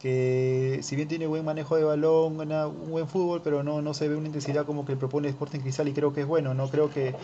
que 0.00 0.80
si 0.82 0.96
bien 0.96 1.06
tiene 1.06 1.28
buen 1.28 1.44
manejo 1.44 1.76
de 1.76 1.84
balón, 1.84 2.36
gana 2.38 2.66
un 2.66 2.90
buen 2.90 3.06
fútbol, 3.06 3.40
pero 3.44 3.62
no, 3.62 3.82
no 3.82 3.94
se 3.94 4.08
ve 4.08 4.16
una 4.16 4.26
intensidad 4.26 4.66
como 4.66 4.84
que 4.84 4.96
propone 4.96 5.28
Sporting 5.28 5.60
Cristal 5.60 5.86
y 5.88 5.92
creo 5.92 6.12
que 6.12 6.22
es 6.22 6.26
bueno, 6.26 6.54
¿no? 6.54 6.68
Creo 6.70 6.90
que 6.90 7.14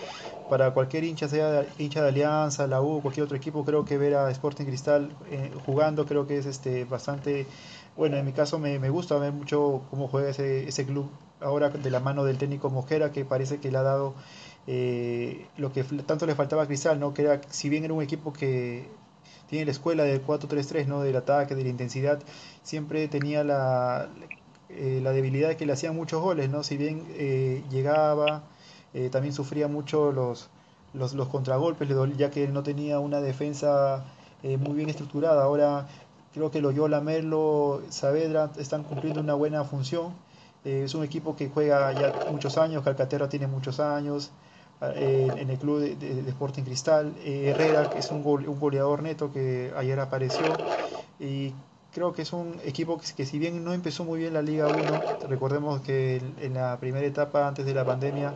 para 0.49 0.73
cualquier 0.75 1.03
hincha, 1.05 1.27
sea 1.29 1.67
hincha 1.79 2.03
de 2.03 2.09
Alianza, 2.09 2.69
la 2.69 2.81
U, 2.81 3.03
cualquier 3.03 3.25
otro 3.25 3.37
equipo, 3.37 3.65
creo 3.65 3.85
que 3.85 3.99
ver 3.99 4.15
a 4.15 4.31
Sporting 4.31 4.67
Cristal 4.67 5.11
eh, 5.31 5.51
jugando 5.67 6.07
creo 6.07 6.27
que 6.29 6.39
es 6.39 6.47
este 6.47 6.85
bastante, 6.85 7.49
bueno, 7.97 8.17
en 8.17 8.25
mi 8.25 8.33
caso 8.33 8.59
me, 8.61 8.79
me 8.79 8.91
gusta 8.91 9.17
ver 9.19 9.33
mucho 9.33 9.83
cómo 9.91 10.07
juega 10.07 10.29
ese, 10.31 10.69
ese 10.69 10.87
club 10.87 11.11
ahora 11.41 11.71
de 11.71 11.91
la 11.91 11.99
mano 12.01 12.25
del 12.25 12.39
técnico 12.39 12.71
Mosquera, 12.71 13.11
que 13.13 13.25
parece 13.25 13.59
que 13.59 13.71
le 13.73 13.79
ha 13.79 13.83
dado 13.83 14.15
eh, 14.67 15.47
lo 15.57 15.73
que 15.73 15.85
tanto 15.85 16.27
le 16.27 16.35
faltaba 16.35 16.65
a 16.65 16.67
Cristal, 16.67 16.99
¿no? 16.99 17.15
que 17.15 17.23
era, 17.23 17.41
si 17.51 17.69
bien 17.69 17.85
era 17.85 17.95
un 17.95 18.03
equipo 18.03 18.33
que 18.33 18.89
tiene 19.49 19.65
la 19.65 19.71
escuela 19.71 20.03
del 20.03 20.25
4-3-3, 20.25 20.87
¿no? 20.87 21.03
del 21.03 21.17
ataque, 21.17 21.55
de 21.55 21.63
la 21.63 21.69
intensidad, 21.69 22.21
siempre 22.63 23.07
tenía 23.07 23.45
la, 23.45 24.09
eh, 24.71 25.01
la 25.03 25.13
debilidad 25.13 25.49
de 25.49 25.57
que 25.57 25.67
le 25.67 25.73
hacían 25.73 25.95
muchos 25.95 26.21
goles, 26.21 26.51
¿no? 26.51 26.65
si 26.65 26.77
bien 26.77 27.05
eh, 27.11 27.63
llegaba, 27.71 28.45
también 29.11 29.35
sufría 29.35 29.69
mucho 29.69 30.11
los, 30.11 30.49
los, 30.95 31.13
los 31.13 31.29
contragolpes, 31.29 31.87
ya 32.17 32.31
que 32.31 32.49
no 32.49 32.63
tenía 32.63 32.99
una 32.99 33.21
defensa 33.21 34.07
muy 34.43 34.73
bien 34.73 34.89
estructurada. 34.89 35.43
Ahora 35.43 35.87
creo 36.33 36.51
que 36.51 36.63
Loyola, 36.63 37.03
Merlo, 37.03 37.83
Saavedra 37.91 38.51
están 38.57 38.85
cumpliendo 38.85 39.21
una 39.21 39.35
buena 39.35 39.65
función. 39.65 40.15
es 40.65 40.95
un 40.95 41.05
equipo 41.05 41.37
que 41.37 41.51
juega 41.51 41.93
ya 41.93 42.31
muchos 42.31 42.57
años, 42.57 42.83
Calcaterra 42.85 43.29
tiene 43.29 43.47
muchos 43.47 43.81
años, 43.81 44.33
en 44.81 45.51
el 45.51 45.59
club 45.59 45.81
de, 45.81 46.29
Sporting 46.29 46.63
Cristal. 46.63 47.15
Herrera, 47.25 47.91
que 47.91 47.99
es 47.99 48.11
un, 48.11 48.19
un 48.27 48.61
goleador 48.61 49.03
neto 49.03 49.33
que 49.33 49.73
ayer 49.77 49.99
apareció. 49.99 50.47
Y 51.19 51.53
creo 51.97 52.13
que 52.13 52.21
es 52.21 52.35
un 52.35 52.61
equipo 52.63 53.01
que, 53.17 53.25
si 53.25 53.39
bien 53.39 53.65
no 53.65 53.73
empezó 53.73 54.05
muy 54.05 54.19
bien 54.19 54.35
la 54.35 54.43
Liga 54.43 54.69
1, 54.69 55.29
recordemos 55.31 55.81
que 55.81 56.21
en 56.43 56.53
la 56.53 56.79
primera 56.79 57.07
etapa 57.07 57.49
antes 57.49 57.65
de 57.65 57.73
la 57.73 57.87
pandemia 57.87 58.35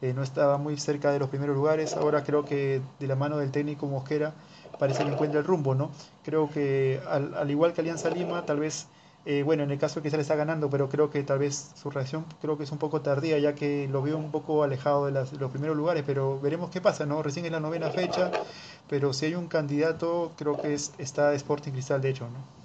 eh, 0.00 0.14
no 0.14 0.22
estaba 0.22 0.56
muy 0.56 0.78
cerca 0.78 1.12
de 1.12 1.18
los 1.18 1.28
primeros 1.28 1.54
lugares, 1.54 1.94
ahora 1.94 2.24
creo 2.24 2.46
que 2.46 2.80
de 2.98 3.06
la 3.06 3.14
mano 3.14 3.36
del 3.36 3.50
técnico 3.50 3.86
Mosquera 3.86 4.32
parece 4.78 5.04
que 5.04 5.10
encuentra 5.10 5.40
el 5.40 5.46
rumbo, 5.46 5.74
¿no? 5.74 5.90
Creo 6.24 6.48
que 6.48 7.02
al, 7.06 7.50
igual 7.50 7.74
que 7.74 7.82
Alianza 7.82 8.08
Lima, 8.08 8.46
tal 8.46 8.60
vez, 8.60 8.86
eh, 9.24 9.44
bueno, 9.44 9.62
en 9.62 9.70
el 9.70 9.78
caso 9.78 10.00
de 10.00 10.02
que 10.02 10.10
se 10.10 10.16
le 10.16 10.22
está 10.22 10.34
ganando, 10.34 10.68
pero 10.68 10.88
creo 10.88 11.10
que 11.10 11.22
tal 11.22 11.38
vez 11.38 11.70
su 11.80 11.90
reacción 11.90 12.24
creo 12.40 12.58
que 12.58 12.64
es 12.64 12.72
un 12.72 12.78
poco 12.78 13.02
tardía, 13.02 13.38
ya 13.38 13.54
que 13.54 13.86
lo 13.88 14.02
veo 14.02 14.16
un 14.16 14.32
poco 14.32 14.64
alejado 14.64 15.06
de, 15.06 15.12
los 15.12 15.50
primeros 15.50 15.76
lugares, 15.76 16.02
pero 16.04 16.40
veremos 16.40 16.70
qué 16.70 16.80
pasa, 16.80 17.06
¿no? 17.06 17.22
Recién 17.22 17.46
en 17.46 17.52
la 17.52 17.60
novena 17.60 17.90
fecha, 17.90 18.32
pero 18.88 19.12
si 19.12 19.26
hay 19.26 19.34
un 19.36 19.46
candidato, 19.46 20.32
creo 20.36 20.60
que 20.60 20.74
es, 20.74 20.92
está 20.98 21.34
Sporting 21.34 21.70
Cristal, 21.70 22.02
de 22.02 22.10
hecho, 22.10 22.24
¿no? 22.24 22.62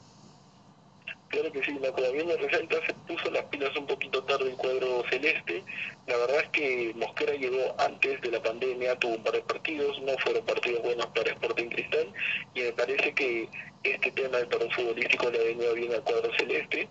Claro 1.29 1.51
que 1.51 1.61
sí, 1.61 1.77
la 1.79 1.91
me 1.91 2.37
resalta, 2.37 2.77
se 2.85 2.93
puso 3.05 3.29
las 3.31 3.43
pilas 3.45 3.75
un 3.75 3.85
poquito 3.85 4.23
tarde 4.23 4.49
el 4.49 4.55
cuadro 4.55 5.03
celeste. 5.09 5.61
La 6.07 6.15
verdad 6.15 6.39
es 6.43 6.49
que 6.49 6.93
Mosquera 6.95 7.33
llegó 7.33 7.75
antes 7.79 8.21
de 8.21 8.31
la 8.31 8.41
pandemia, 8.41 8.95
tuvo 8.95 9.15
un 9.15 9.23
par 9.23 9.33
de 9.33 9.41
partidos, 9.41 10.01
no 10.03 10.13
fueron 10.23 10.45
partidos 10.45 10.81
buenos 10.83 11.05
para 11.07 11.29
Sporting 11.31 11.67
Cristal, 11.67 12.13
y 12.53 12.61
me 12.61 12.71
parece 12.71 13.13
que 13.13 13.49
este 13.83 14.11
tema 14.11 14.37
del 14.37 14.47
paro 14.47 14.69
futbolístico 14.71 15.29
le 15.29 15.39
ha 15.39 15.43
venido 15.43 15.73
bien 15.73 15.93
al 15.93 16.03
cuadro 16.03 16.31
celeste. 16.37 16.87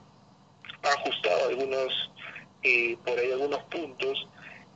Ha 0.83 0.89
ajustado 0.89 1.49
algunos, 1.49 2.11
eh, 2.63 2.97
por 3.05 3.19
ahí 3.19 3.33
algunos 3.33 3.63
puntos 3.65 4.29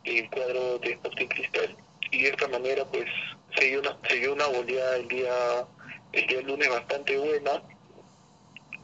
el 0.05 0.31
cuadro 0.31 0.79
de 0.79 0.93
Sporting 0.93 1.27
Cristal, 1.27 1.77
y 2.11 2.23
de 2.23 2.29
esta 2.31 2.49
manera 2.49 2.85
pues 2.87 3.05
se 3.57 3.67
dio 3.67 3.81
una, 3.81 3.99
se 4.09 4.17
dio 4.17 4.33
una 4.33 4.47
goleada 4.47 4.97
el 4.97 5.09
día, 5.09 5.67
el 6.13 6.27
día 6.27 6.41
lunes 6.41 6.69
bastante 6.71 7.19
buena 7.19 7.63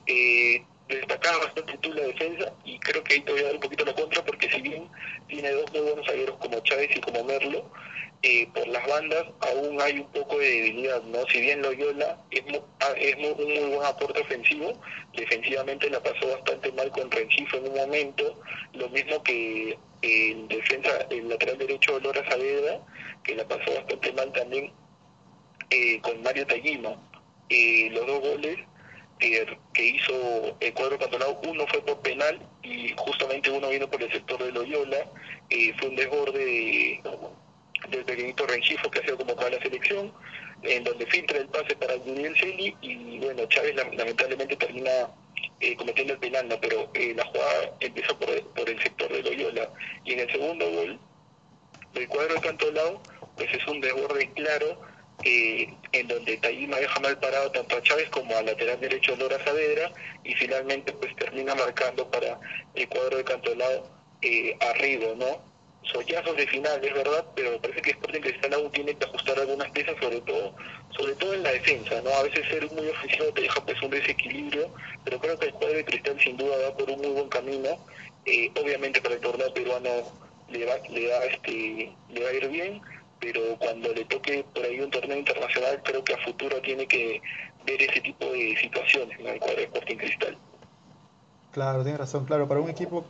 eh, 0.06 0.64
destacaba 0.88 1.38
bastante 1.38 1.78
tú 1.78 1.92
la 1.92 2.02
defensa 2.02 2.52
y 2.64 2.78
creo 2.78 3.02
que 3.02 3.14
ahí 3.14 3.20
te 3.22 3.32
voy 3.32 3.40
a 3.40 3.44
dar 3.46 3.54
un 3.54 3.60
poquito 3.60 3.84
la 3.84 3.94
contra 3.94 4.24
porque 4.24 4.48
si 4.48 4.60
bien 4.62 4.88
tiene 5.26 5.50
dos 5.50 5.72
muy 5.72 5.80
buenos 5.80 6.06
zagueros 6.06 6.36
como 6.36 6.60
Chávez 6.60 6.90
y 6.94 7.00
como 7.00 7.24
Merlo, 7.24 7.70
eh, 8.22 8.48
por 8.54 8.66
las 8.68 8.86
bandas 8.86 9.24
aún 9.40 9.80
hay 9.80 10.00
un 10.00 10.10
poco 10.12 10.38
de 10.38 10.46
debilidad, 10.46 11.02
¿no? 11.04 11.26
Si 11.26 11.40
bien 11.40 11.62
Loyola 11.62 12.18
es, 12.30 12.42
ah, 12.80 12.94
un 13.16 13.22
muy 13.22 13.34
buen 13.34 13.84
aporte 13.84 14.20
ofensivo, 14.20 14.72
defensivamente 15.14 15.90
la 15.90 16.02
pasó 16.02 16.28
bastante 16.28 16.72
mal 16.72 16.90
con 16.90 17.10
Rencifo 17.10 17.58
en 17.58 17.68
un 17.68 17.74
momento, 17.74 18.40
lo 18.72 18.88
mismo 18.88 19.22
que 19.22 19.78
en 20.02 20.48
defensa, 20.48 20.90
el 21.10 21.28
lateral 21.28 21.58
derecho 21.58 21.98
Lora 22.00 22.28
Saavedra, 22.28 22.80
que 23.24 23.34
la 23.34 23.46
pasó 23.46 23.74
bastante 23.74 24.12
mal 24.12 24.32
también 24.32 24.72
eh, 25.70 26.00
con 26.00 26.22
Mario 26.22 26.46
Tallima. 26.46 26.96
Eh, 27.48 27.88
los 27.92 28.06
dos 28.06 28.20
goles 28.20 28.58
que, 29.18 29.46
hizo 29.76 30.56
el 30.60 30.74
cuadro 30.74 30.98
cantonado, 30.98 31.40
uno 31.46 31.66
fue 31.68 31.80
por 31.82 32.00
penal 32.00 32.38
y 32.62 32.92
justamente 32.96 33.50
uno 33.50 33.68
vino 33.68 33.88
por 33.88 34.02
el 34.02 34.12
sector 34.12 34.42
de 34.42 34.52
Loyola, 34.52 35.10
eh, 35.50 35.72
fue 35.78 35.88
un 35.88 35.96
desborde 35.96 37.00
del 37.90 38.04
pequeñito 38.04 38.46
Rengifo 38.46 38.90
que 38.90 39.00
ha 39.00 39.02
sido 39.02 39.18
como 39.18 39.34
para 39.36 39.50
la 39.50 39.60
selección, 39.60 40.12
en 40.62 40.84
donde 40.84 41.06
filtra 41.06 41.38
el 41.38 41.48
pase 41.48 41.76
para 41.76 41.98
Julián 41.98 42.34
Celi 42.34 42.76
y 42.80 43.18
bueno, 43.18 43.46
Chávez 43.46 43.74
lamentablemente 43.74 44.56
termina 44.56 44.90
eh, 45.60 45.76
cometiendo 45.76 46.14
el 46.14 46.18
penal, 46.18 46.58
pero 46.60 46.90
eh, 46.94 47.14
la 47.14 47.24
jugada 47.26 47.72
empezó 47.80 48.18
por, 48.18 48.30
el 48.30 48.82
sector 48.82 49.12
de 49.12 49.22
Loyola 49.22 49.70
y 50.04 50.12
en 50.12 50.20
el 50.20 50.30
segundo 50.30 50.70
gol 50.70 51.00
del 51.94 52.08
cuadro 52.08 52.34
de 52.34 52.40
Cantolao, 52.40 53.02
pues 53.36 53.48
es 53.52 53.66
un 53.66 53.80
desborde 53.80 54.30
claro 54.32 54.80
eh, 55.24 55.72
en 55.92 56.08
donde 56.08 56.36
Taima 56.36 56.76
deja 56.76 57.00
mal 57.00 57.18
parado 57.18 57.50
tanto 57.50 57.76
a 57.76 57.82
Chávez 57.82 58.10
como 58.10 58.36
al 58.36 58.46
lateral 58.46 58.78
derecho 58.80 59.16
Lora 59.16 59.42
Saavedra 59.44 59.90
y 60.24 60.34
finalmente 60.34 60.92
pues 60.92 61.16
termina 61.16 61.54
marcando 61.54 62.10
para 62.10 62.38
el 62.74 62.88
cuadro 62.88 63.16
de 63.16 63.24
Cantolao 63.24 63.88
eh, 64.22 64.56
arriba, 64.60 65.06
¿no? 65.16 65.55
Sollazos 65.92 66.36
de 66.36 66.46
final, 66.46 66.84
es 66.84 66.94
verdad, 66.94 67.24
pero 67.34 67.52
me 67.52 67.58
parece 67.58 67.80
que 67.80 67.90
Sporting 67.90 68.20
Cristal 68.20 68.54
aún 68.54 68.70
tiene 68.72 68.94
que 68.94 69.04
ajustar 69.04 69.38
algunas 69.38 69.70
piezas, 69.70 69.94
sobre 70.00 70.20
todo 70.22 70.54
sobre 70.96 71.14
todo 71.14 71.34
en 71.34 71.42
la 71.42 71.52
defensa, 71.52 72.00
¿no? 72.02 72.10
A 72.10 72.22
veces 72.22 72.46
ser 72.48 72.70
muy 72.72 72.88
ofensivo 72.88 73.32
te 73.34 73.42
deja 73.42 73.64
pues 73.64 73.80
un 73.82 73.90
desequilibrio, 73.90 74.70
pero 75.04 75.18
creo 75.20 75.38
que 75.38 75.46
el 75.46 75.52
cuadro 75.52 75.76
de 75.76 75.84
Cristal 75.84 76.20
sin 76.20 76.36
duda 76.36 76.56
va 76.68 76.76
por 76.76 76.90
un 76.90 76.98
muy 76.98 77.10
buen 77.10 77.28
camino. 77.28 77.68
Eh, 78.24 78.50
obviamente 78.60 79.00
para 79.00 79.14
el 79.14 79.20
torneo 79.20 79.52
peruano 79.52 79.90
le 80.48 80.64
va, 80.64 80.76
le, 80.88 81.06
da, 81.06 81.24
este, 81.26 81.92
le 82.08 82.22
va 82.22 82.30
a 82.30 82.32
ir 82.32 82.48
bien, 82.48 82.80
pero 83.20 83.40
cuando 83.58 83.92
le 83.92 84.04
toque 84.06 84.44
por 84.54 84.64
ahí 84.64 84.80
un 84.80 84.90
torneo 84.90 85.18
internacional, 85.18 85.82
creo 85.84 86.02
que 86.02 86.14
a 86.14 86.18
futuro 86.18 86.60
tiene 86.62 86.86
que 86.86 87.20
ver 87.64 87.82
ese 87.82 88.00
tipo 88.00 88.26
de 88.26 88.56
situaciones 88.60 89.18
en 89.18 89.26
el 89.26 89.38
cuadro 89.38 89.56
de 89.56 89.64
Sporting 89.64 89.96
Cristal. 89.96 90.38
Claro, 91.52 91.82
tiene 91.82 91.98
razón, 91.98 92.24
claro, 92.24 92.48
para 92.48 92.60
un 92.60 92.70
equipo 92.70 93.04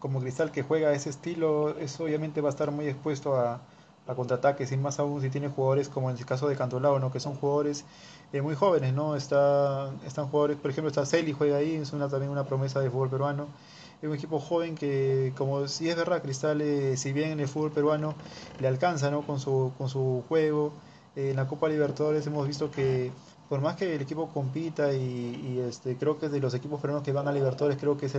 como 0.00 0.20
Cristal 0.20 0.50
que 0.50 0.62
juega 0.62 0.92
ese 0.92 1.10
estilo, 1.10 1.78
eso 1.78 2.04
obviamente 2.04 2.40
va 2.40 2.48
a 2.48 2.50
estar 2.50 2.72
muy 2.72 2.88
expuesto 2.88 3.36
a, 3.36 3.60
a 4.08 4.14
contraataques, 4.16 4.72
y 4.72 4.76
más 4.76 4.98
aún 4.98 5.20
si 5.20 5.30
tiene 5.30 5.48
jugadores 5.48 5.88
como 5.88 6.10
en 6.10 6.16
el 6.16 6.26
caso 6.26 6.48
de 6.48 6.56
Cantolao, 6.56 6.98
¿no? 6.98 7.12
que 7.12 7.20
son 7.20 7.36
jugadores 7.36 7.84
eh, 8.32 8.42
muy 8.42 8.56
jóvenes, 8.56 8.92
¿no? 8.92 9.14
Está, 9.14 9.92
están 10.04 10.26
jugadores, 10.26 10.56
por 10.56 10.72
ejemplo, 10.72 10.88
está 10.88 11.06
Celi, 11.06 11.32
juega 11.32 11.58
ahí, 11.58 11.76
es 11.76 11.92
una, 11.92 12.08
también 12.08 12.32
una 12.32 12.44
promesa 12.44 12.80
de 12.80 12.90
fútbol 12.90 13.10
peruano 13.10 13.46
es 14.02 14.08
un 14.08 14.14
equipo 14.14 14.40
joven 14.40 14.74
que, 14.74 15.32
como 15.36 15.68
si 15.68 15.88
es 15.90 15.96
verdad, 15.96 16.22
Cristal, 16.22 16.60
eh, 16.62 16.96
si 16.96 17.12
bien 17.12 17.32
en 17.32 17.40
el 17.40 17.48
fútbol 17.48 17.70
peruano 17.70 18.14
le 18.58 18.68
alcanza 18.68 19.10
¿no? 19.10 19.22
con, 19.22 19.38
su, 19.38 19.72
con 19.76 19.88
su 19.88 20.24
juego, 20.28 20.72
eh, 21.16 21.30
en 21.30 21.36
la 21.36 21.46
Copa 21.46 21.68
Libertadores 21.68 22.26
hemos 22.26 22.46
visto 22.46 22.70
que 22.70 23.12
por 23.48 23.60
más 23.60 23.76
que 23.76 23.94
el 23.94 24.00
equipo 24.00 24.28
compita 24.28 24.92
y, 24.92 25.62
este, 25.68 25.96
creo 25.96 26.18
que 26.18 26.28
de 26.28 26.40
los 26.40 26.54
equipos 26.54 26.80
peruanos 26.80 27.04
que 27.04 27.12
van 27.12 27.26
a 27.28 27.32
Libertadores, 27.32 27.76
creo 27.78 27.98
que 27.98 28.06
es 28.06 28.14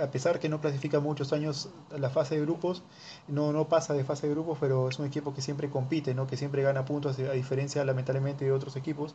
a 0.00 0.10
pesar 0.10 0.38
que 0.40 0.48
no 0.48 0.60
clasifica 0.60 1.00
muchos 1.00 1.32
años 1.32 1.70
la 1.90 2.10
fase 2.10 2.36
de 2.36 2.42
grupos, 2.42 2.82
no, 3.26 3.52
no 3.52 3.68
pasa 3.68 3.94
de 3.94 4.04
fase 4.04 4.26
de 4.28 4.34
grupos, 4.34 4.58
pero 4.60 4.88
es 4.88 4.98
un 4.98 5.06
equipo 5.06 5.34
que 5.34 5.42
siempre 5.42 5.70
compite, 5.70 6.14
¿no? 6.14 6.26
que 6.26 6.36
siempre 6.36 6.62
gana 6.62 6.84
puntos, 6.84 7.18
a 7.18 7.32
diferencia 7.32 7.84
lamentablemente 7.84 8.44
de 8.44 8.52
otros 8.52 8.76
equipos. 8.76 9.14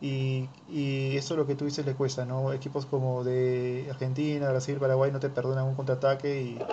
Y, 0.00 0.48
y 0.68 1.16
eso 1.16 1.34
es 1.34 1.38
lo 1.38 1.46
que 1.46 1.54
tú 1.56 1.64
dices 1.64 1.84
le 1.86 1.94
cuesta, 1.94 2.24
¿no? 2.24 2.52
Equipos 2.52 2.86
como 2.86 3.24
de 3.24 3.86
Argentina, 3.90 4.48
Brasil, 4.50 4.78
Paraguay 4.78 5.10
no 5.12 5.20
te 5.20 5.28
perdonan 5.30 5.64
un 5.66 5.74
contraataque 5.74 6.40
y, 6.42 6.68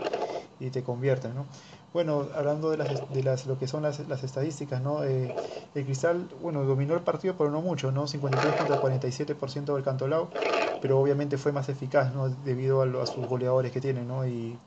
y 0.60 0.70
te 0.72 0.84
convierten, 0.84 1.36
¿no? 1.36 1.48
Bueno, 1.94 2.28
hablando 2.36 2.72
de 2.72 2.78
las, 2.78 3.12
de 3.12 3.24
las 3.24 3.46
lo 3.46 3.58
que 3.58 3.68
son 3.68 3.84
las, 3.84 4.08
las 4.08 4.24
estadísticas, 4.24 4.82
¿no? 4.82 5.04
Eh, 5.04 5.34
el 5.74 5.86
Cristal, 5.86 6.30
bueno, 6.42 6.64
dominó 6.66 6.94
el 6.96 7.02
partido, 7.02 7.36
pero 7.38 7.52
no 7.52 7.62
mucho, 7.62 7.92
¿no? 7.92 8.08
53 8.08 8.56
contra 8.56 8.78
47% 8.80 9.76
del 9.76 9.84
Cantolao, 9.84 10.32
pero 10.82 11.00
obviamente 11.00 11.38
fue 11.38 11.52
más 11.52 11.70
eficaz, 11.70 12.14
¿no? 12.14 12.30
Debido 12.30 12.82
a, 12.82 13.04
a 13.04 13.06
sus 13.06 13.26
goleadores 13.28 13.72
que 13.72 13.82
tiene, 13.82 14.02
¿no? 14.04 14.28
Y, 14.28 14.58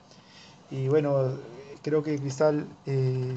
y 0.70 0.88
bueno, 0.88 1.38
creo 1.82 2.02
que 2.02 2.18
Cristal, 2.18 2.66
eh, 2.86 3.34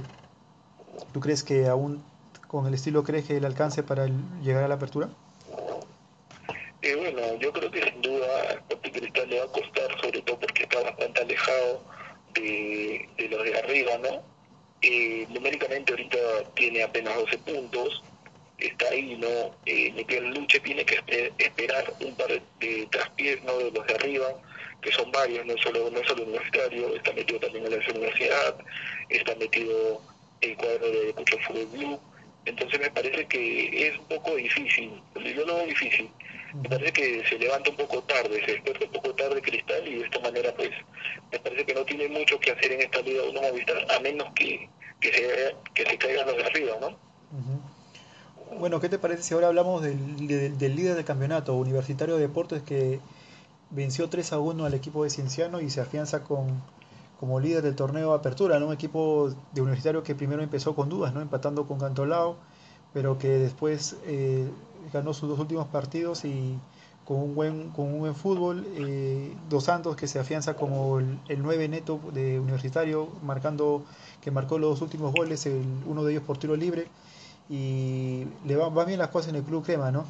¿tú 1.13 1.19
crees 1.19 1.43
que 1.43 1.67
aún 1.67 2.03
con 2.47 2.67
el 2.67 2.73
estilo 2.73 3.03
crees 3.03 3.25
que 3.25 3.37
el 3.37 3.45
alcance 3.45 3.83
para 3.83 4.07
llegar 4.41 4.63
a 4.63 4.67
la 4.67 4.75
apertura? 4.75 5.09
Eh, 6.81 6.95
bueno, 6.95 7.39
yo 7.39 7.53
creo 7.53 7.69
que 7.69 7.83
sin 7.83 8.01
duda 8.01 8.27
Sporting 8.53 8.91
Cristal 8.91 9.29
le 9.29 9.39
va 9.39 9.45
a 9.45 9.51
costar, 9.51 10.01
sobre 10.01 10.21
todo 10.23 10.39
porque 10.39 10.63
está 10.63 10.81
bastante 10.81 11.21
alejado 11.21 11.83
de, 12.33 13.07
de 13.17 13.29
los 13.29 13.43
de 13.43 13.57
arriba, 13.59 13.91
¿no? 14.01 14.21
Eh, 14.81 15.27
numéricamente 15.29 15.91
ahorita 15.93 16.17
tiene 16.55 16.81
apenas 16.83 17.15
12 17.15 17.37
puntos, 17.39 18.03
está 18.67 18.89
ahí, 18.89 19.15
¿no? 19.17 19.55
Eh, 19.65 19.91
Miguel 19.93 20.33
Luche 20.33 20.59
tiene 20.59 20.85
que 20.85 20.99
esperar 21.37 21.93
un 21.99 22.15
par 22.15 22.29
de 22.59 22.87
traspiés, 22.91 23.43
¿no? 23.43 23.57
De 23.57 23.71
los 23.71 23.85
de 23.87 23.93
arriba, 23.95 24.27
que 24.81 24.91
son 24.91 25.11
varios, 25.11 25.45
no 25.45 25.57
solo, 25.57 25.89
no 25.91 26.03
solo 26.03 26.23
universitario, 26.23 26.95
está 26.95 27.13
metido 27.13 27.39
también 27.39 27.65
en 27.65 27.71
la 27.71 27.77
universidad, 27.77 28.55
está 29.09 29.35
metido 29.35 30.01
el 30.41 30.55
cuadro 30.57 30.89
de 30.89 31.13
Mucho 31.17 31.37
Fútbol 31.39 31.65
Blue, 31.67 31.99
entonces 32.45 32.79
me 32.79 32.89
parece 32.89 33.25
que 33.27 33.87
es 33.87 33.97
un 33.97 34.05
poco 34.07 34.35
difícil, 34.35 34.91
yo 35.15 35.45
lo 35.45 35.55
veo 35.55 35.67
difícil. 35.67 36.09
Me 36.53 36.67
parece 36.67 36.91
que 36.91 37.23
se 37.29 37.39
levanta 37.39 37.69
un 37.69 37.77
poco 37.77 38.03
tarde, 38.03 38.43
se 38.45 38.53
despierta 38.53 38.85
un 38.85 38.91
poco 38.91 39.15
tarde 39.15 39.41
Cristal 39.41 39.87
y 39.87 39.95
de 39.95 40.03
esta 40.03 40.19
manera 40.19 40.53
pues 40.53 40.69
me 41.31 41.39
parece 41.39 41.65
que 41.65 41.73
no 41.73 41.85
tiene 41.85 42.09
mucho 42.09 42.37
que 42.39 42.51
hacer 42.51 42.73
en 42.73 42.81
esta 42.81 43.01
Liga 43.01 43.23
1 43.23 43.41
Movistar, 43.41 43.87
a 43.89 43.99
menos 44.01 44.27
que, 44.35 44.67
que, 44.99 45.13
se, 45.13 45.55
que 45.73 45.85
se 45.89 45.97
caigan 45.97 46.27
los 46.27 46.35
de 46.35 46.43
arriba, 46.43 46.77
¿no? 46.81 47.10
Bueno, 48.59 48.79
¿qué 48.79 48.89
te 48.89 48.99
parece 48.99 49.23
si 49.23 49.33
ahora 49.33 49.47
hablamos 49.47 49.81
del, 49.81 50.27
del, 50.57 50.75
líder 50.75 50.95
del 50.95 51.05
campeonato, 51.05 51.55
Universitario 51.55 52.15
de 52.15 52.21
Deportes, 52.21 52.61
que 52.61 52.99
venció 53.69 54.09
3 54.09 54.33
a 54.33 54.39
1 54.39 54.65
al 54.65 54.73
equipo 54.73 55.03
de 55.03 55.09
Cienciano 55.09 55.61
y 55.61 55.69
se 55.69 55.81
afianza 55.81 56.23
con, 56.23 56.61
como 57.19 57.39
líder 57.39 57.63
del 57.63 57.75
torneo 57.75 58.13
Apertura, 58.13 58.59
¿no? 58.59 58.67
un 58.67 58.73
equipo 58.73 59.33
de 59.53 59.61
universitario 59.61 60.03
que 60.03 60.15
primero 60.15 60.43
empezó 60.43 60.75
con 60.75 60.89
dudas, 60.89 61.13
¿no? 61.13 61.21
empatando 61.21 61.65
con 61.65 61.79
Cantolao, 61.79 62.35
pero 62.93 63.17
que 63.17 63.29
después 63.29 63.95
eh, 64.05 64.49
ganó 64.91 65.13
sus 65.13 65.29
dos 65.29 65.39
últimos 65.39 65.67
partidos 65.67 66.25
y 66.25 66.59
con 67.05 67.17
un 67.17 67.35
buen, 67.35 67.69
con 67.69 67.85
un 67.85 67.99
buen 67.99 68.15
fútbol. 68.15 68.65
Eh, 68.75 69.33
Dos 69.49 69.63
Santos 69.63 69.95
que 69.95 70.07
se 70.07 70.19
afianza 70.19 70.55
como 70.55 70.99
el, 70.99 71.19
el 71.29 71.41
9 71.41 71.69
neto 71.69 71.99
de 72.13 72.39
Universitario, 72.39 73.07
marcando 73.23 73.83
que 74.21 74.29
marcó 74.29 74.59
los 74.59 74.81
últimos 74.81 75.13
goles, 75.13 75.45
el, 75.45 75.63
uno 75.85 76.03
de 76.03 76.11
ellos 76.11 76.23
por 76.23 76.37
tiro 76.37 76.55
libre. 76.55 76.87
Y 77.51 78.25
le 78.45 78.55
va, 78.55 78.69
va 78.69 78.85
bien 78.85 78.97
las 78.97 79.09
cosas 79.09 79.31
en 79.31 79.35
el 79.35 79.43
Club 79.43 79.65
Crema, 79.65 79.91
¿no? 79.91 80.05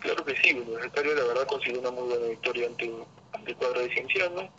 Claro 0.00 0.22
que 0.26 0.36
sí, 0.36 0.52
Universitario 0.52 1.14
la 1.14 1.24
verdad 1.24 1.46
consiguió 1.46 1.80
una 1.80 1.90
muy 1.90 2.06
buena 2.06 2.26
victoria 2.26 2.66
ante, 2.66 2.92
ante 3.32 3.50
el 3.50 3.56
cuadro 3.56 3.80
de 3.80 3.88
Cienciano. 3.88 4.50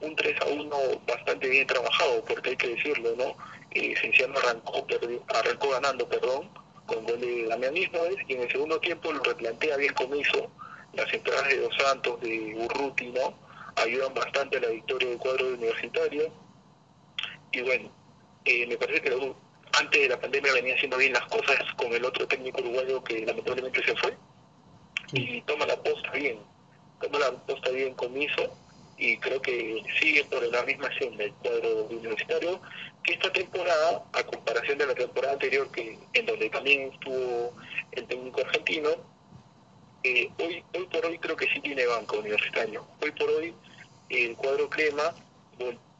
Un 0.00 0.16
3 0.16 0.40
a 0.40 0.46
1 0.46 0.76
bastante 1.06 1.50
bien 1.50 1.66
trabajado, 1.66 2.24
porque 2.24 2.50
hay 2.50 2.56
que 2.56 2.68
decirlo, 2.68 3.14
¿no? 3.14 3.36
Eh, 3.72 3.94
Cienciano 4.00 4.38
arrancó, 4.38 4.86
arrancó 5.34 5.68
ganando, 5.68 6.08
perdón, 6.08 6.48
con 6.86 7.04
gol 7.04 7.20
de 7.20 7.46
Damián 7.46 7.76
Ismael 7.76 8.16
y 8.26 8.32
en 8.32 8.40
el 8.40 8.50
segundo 8.50 8.80
tiempo 8.80 9.12
lo 9.12 9.22
replantea 9.22 9.76
bien 9.76 9.92
Comiso. 9.92 10.50
Las 10.94 11.12
entradas 11.12 11.46
de 11.48 11.60
Dos 11.60 11.76
Santos, 11.76 12.18
de 12.22 12.56
Urruti, 12.56 13.08
¿no? 13.10 13.34
Ayudan 13.76 14.14
bastante 14.14 14.56
a 14.56 14.60
la 14.60 14.68
victoria 14.68 15.10
del 15.10 15.18
cuadro 15.18 15.46
de 15.46 15.54
Universitario. 15.54 16.32
Y 17.52 17.60
bueno, 17.60 17.90
eh, 18.46 18.66
me 18.66 18.78
parece 18.78 19.02
que 19.02 19.10
antes 19.78 20.00
de 20.00 20.08
la 20.08 20.20
pandemia 20.20 20.52
venía 20.52 20.74
haciendo 20.74 20.96
bien 20.96 21.12
las 21.12 21.24
cosas 21.26 21.58
con 21.76 21.92
el 21.92 22.04
otro 22.04 22.26
técnico 22.26 22.60
uruguayo 22.60 23.02
que 23.04 23.24
lamentablemente 23.24 23.84
se 23.84 23.96
fue. 23.96 24.16
Y 25.12 25.40
toma 25.42 25.66
la 25.66 25.76
posta 25.82 26.10
bien, 26.12 26.38
toma 27.00 27.18
la 27.18 27.32
posta 27.32 27.70
bien 27.70 27.94
Comiso 27.94 28.56
y 28.96 29.16
creo 29.16 29.40
que 29.40 29.82
sigue 29.98 30.24
por 30.24 30.42
la 30.42 30.62
misma 30.62 30.88
senda 30.98 31.24
el 31.24 31.32
cuadro 31.34 31.84
universitario 31.84 32.60
que 33.02 33.14
esta 33.14 33.32
temporada, 33.32 34.04
a 34.12 34.22
comparación 34.24 34.78
de 34.78 34.86
la 34.86 34.94
temporada 34.94 35.32
anterior, 35.32 35.70
que 35.72 35.98
en 36.12 36.26
donde 36.26 36.50
también 36.50 36.92
estuvo 36.92 37.54
el 37.92 38.06
técnico 38.06 38.40
argentino, 38.42 38.90
eh, 40.04 40.30
hoy, 40.38 40.62
hoy 40.74 40.86
por 40.86 41.06
hoy 41.06 41.18
creo 41.18 41.36
que 41.36 41.46
sí 41.46 41.60
tiene 41.60 41.86
banco 41.86 42.18
universitario. 42.18 42.86
Hoy 43.00 43.10
por 43.12 43.28
hoy 43.30 43.54
el 44.10 44.36
cuadro 44.36 44.68
crema, 44.68 45.14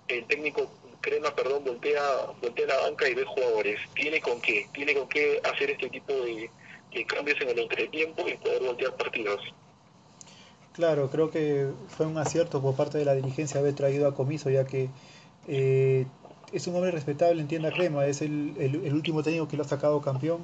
el 0.08 0.26
técnico 0.26 0.70
crema, 1.00 1.34
perdón, 1.34 1.64
voltea, 1.64 2.02
voltea 2.40 2.66
la 2.66 2.80
banca 2.82 3.08
y 3.08 3.14
ve 3.14 3.24
jugadores. 3.24 3.80
Tiene 3.94 4.20
con 4.20 4.40
qué, 4.40 4.68
tiene 4.72 4.94
con 4.94 5.08
qué 5.08 5.40
hacer 5.44 5.70
este 5.70 5.88
tipo 5.88 6.12
de, 6.12 6.50
cambios 7.06 7.40
en 7.40 7.50
el 7.50 7.58
entretiempo 7.58 8.28
y 8.28 8.36
poder 8.36 8.62
voltear 8.62 8.94
partidos. 8.96 9.40
Claro, 10.72 11.10
creo 11.10 11.30
que 11.30 11.68
fue 11.88 12.06
un 12.06 12.18
acierto 12.18 12.62
por 12.62 12.74
parte 12.74 12.98
de 12.98 13.04
la 13.04 13.14
dirigencia 13.14 13.60
haber 13.60 13.74
traído 13.74 14.08
a 14.08 14.14
Comiso, 14.14 14.50
ya 14.50 14.64
que 14.64 14.88
eh, 15.48 16.06
es 16.52 16.66
un 16.66 16.76
hombre 16.76 16.90
respetable 16.90 17.40
en 17.40 17.48
tienda 17.48 17.70
crema, 17.70 18.06
es 18.06 18.22
el, 18.22 18.54
el, 18.58 18.94
último 18.94 19.22
técnico 19.22 19.48
que 19.48 19.56
lo 19.56 19.64
ha 19.64 19.68
sacado 19.68 20.00
campeón 20.00 20.42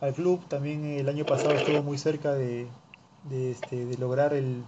al 0.00 0.14
club. 0.14 0.46
También 0.48 0.84
el 0.84 1.08
año 1.08 1.24
pasado 1.24 1.52
estuvo 1.52 1.82
muy 1.82 1.98
cerca 1.98 2.32
de, 2.34 2.66
de, 3.24 3.52
este, 3.52 3.84
de 3.84 3.96
lograr 3.96 4.34
el, 4.34 4.64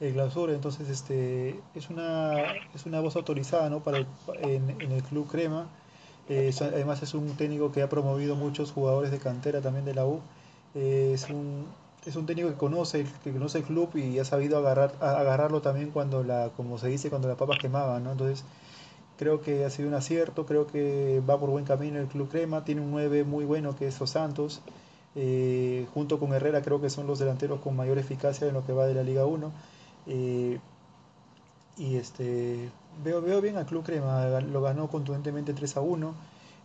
el 0.00 0.14
clausura, 0.14 0.54
entonces 0.54 0.88
este, 0.88 1.60
es, 1.74 1.90
una, 1.90 2.42
es 2.74 2.86
una 2.86 3.00
voz 3.00 3.16
autorizada 3.16 3.68
¿no? 3.68 3.82
Para 3.82 3.98
en, 3.98 4.76
en, 4.80 4.92
el 4.92 5.02
club 5.02 5.28
crema. 5.28 5.68
Eh, 6.28 6.52
además 6.60 7.02
es 7.02 7.14
un 7.14 7.36
técnico 7.36 7.72
que 7.72 7.82
ha 7.82 7.88
promovido 7.88 8.36
muchos 8.36 8.72
jugadores 8.72 9.10
de 9.10 9.18
cantera 9.18 9.60
también 9.60 9.84
de 9.84 9.94
la 9.94 10.06
U. 10.06 10.20
Eh, 10.74 11.12
es 11.14 11.28
un 11.28 11.66
es 12.06 12.16
un 12.16 12.24
técnico 12.26 12.48
que 12.48 12.54
conoce, 12.54 13.04
que 13.22 13.32
conoce 13.32 13.58
el 13.58 13.64
club 13.64 13.94
y 13.94 14.18
ha 14.18 14.24
sabido 14.24 14.56
agarrar, 14.56 14.94
agarrarlo 15.00 15.60
también 15.60 15.90
cuando 15.90 16.24
la, 16.24 16.50
como 16.56 16.78
se 16.78 16.88
dice, 16.88 17.10
cuando 17.10 17.28
la 17.28 17.36
papa 17.36 17.56
quemaba, 17.60 18.00
¿no? 18.00 18.12
Entonces, 18.12 18.44
creo 19.18 19.42
que 19.42 19.66
ha 19.66 19.70
sido 19.70 19.88
un 19.88 19.94
acierto, 19.94 20.46
creo 20.46 20.66
que 20.66 21.20
va 21.28 21.38
por 21.38 21.50
buen 21.50 21.66
camino 21.66 21.98
el 21.98 22.06
Club 22.06 22.30
Crema, 22.30 22.64
tiene 22.64 22.80
un 22.80 22.90
9 22.90 23.24
muy 23.24 23.44
bueno 23.44 23.76
que 23.76 23.86
es 23.86 24.00
Os 24.00 24.10
Santos, 24.10 24.62
eh, 25.14 25.86
junto 25.92 26.18
con 26.18 26.32
Herrera 26.32 26.62
creo 26.62 26.80
que 26.80 26.88
son 26.88 27.06
los 27.06 27.18
delanteros 27.18 27.60
con 27.60 27.76
mayor 27.76 27.98
eficacia 27.98 28.46
en 28.46 28.54
lo 28.54 28.64
que 28.64 28.72
va 28.72 28.86
de 28.86 28.94
la 28.94 29.02
Liga 29.02 29.26
1. 29.26 29.52
Eh, 30.06 30.58
y 31.76 31.96
este 31.96 32.70
veo, 33.04 33.22
veo 33.22 33.40
bien 33.40 33.56
al 33.56 33.66
Club 33.66 33.84
Crema, 33.84 34.40
lo 34.40 34.62
ganó 34.62 34.88
contundentemente 34.88 35.54
3 35.54 35.76
a 35.76 35.80
1 35.80 36.14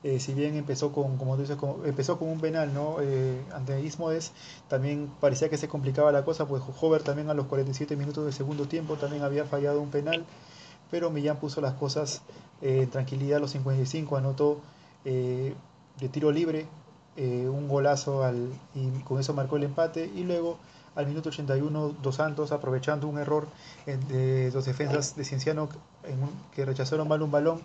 eh, 0.06 0.20
si 0.20 0.36
bien 0.36 0.56
empezó 0.56 0.92
con, 0.92 1.18
como 1.18 1.36
dices, 1.36 1.58
empezó 1.84 2.20
con 2.20 2.30
un 2.30 2.39
penal, 2.39 2.72
¿no? 2.75 2.98
Eh, 3.01 3.42
ante 3.51 3.82
Ismodes, 3.82 4.34
también 4.68 5.12
parecía 5.20 5.50
que 5.50 5.58
se 5.58 5.68
complicaba 5.68 6.12
la 6.12 6.24
cosa, 6.24 6.48
pues 6.48 6.62
Hover 6.80 7.01
también 7.01 7.32
a 7.32 7.34
los 7.34 7.48
47 7.48 7.96
minutos 7.96 8.24
del 8.24 8.32
segundo 8.32 8.68
tiempo 8.68 8.98
también 8.98 9.24
había 9.24 9.45
fallado 9.45 9.82
un 9.82 9.89
penal, 9.89 10.24
pero 10.91 11.10
Millán 11.10 11.38
puso 11.38 11.60
las 11.60 11.74
cosas 11.74 12.21
eh, 12.62 12.84
en 12.84 12.89
tranquilidad 12.91 13.38
a 13.38 13.39
los 13.39 13.50
55, 13.52 14.15
anotó 14.15 14.62
de 15.04 15.56
tiro 16.12 16.32
libre 16.32 16.67
un 17.17 17.67
golazo 17.67 18.24
al, 18.24 18.50
y 18.76 18.89
con 19.06 19.19
eso 19.19 19.34
marcó 19.34 19.58
el 19.58 19.63
empate, 19.63 20.06
y 20.15 20.24
luego 20.24 20.60
al 20.95 21.08
minuto 21.08 21.29
81 21.29 21.95
Dos 22.01 22.15
Santos 22.15 22.51
aprovechando 22.51 23.08
un 23.08 23.17
error 23.17 23.47
de 23.86 24.51
dos 24.51 24.65
defensas 24.65 25.15
de 25.15 25.23
Cienciano 25.23 25.69
que 26.53 26.65
rechazaron 26.65 27.08
mal 27.08 27.21
un 27.21 27.31
balón 27.31 27.62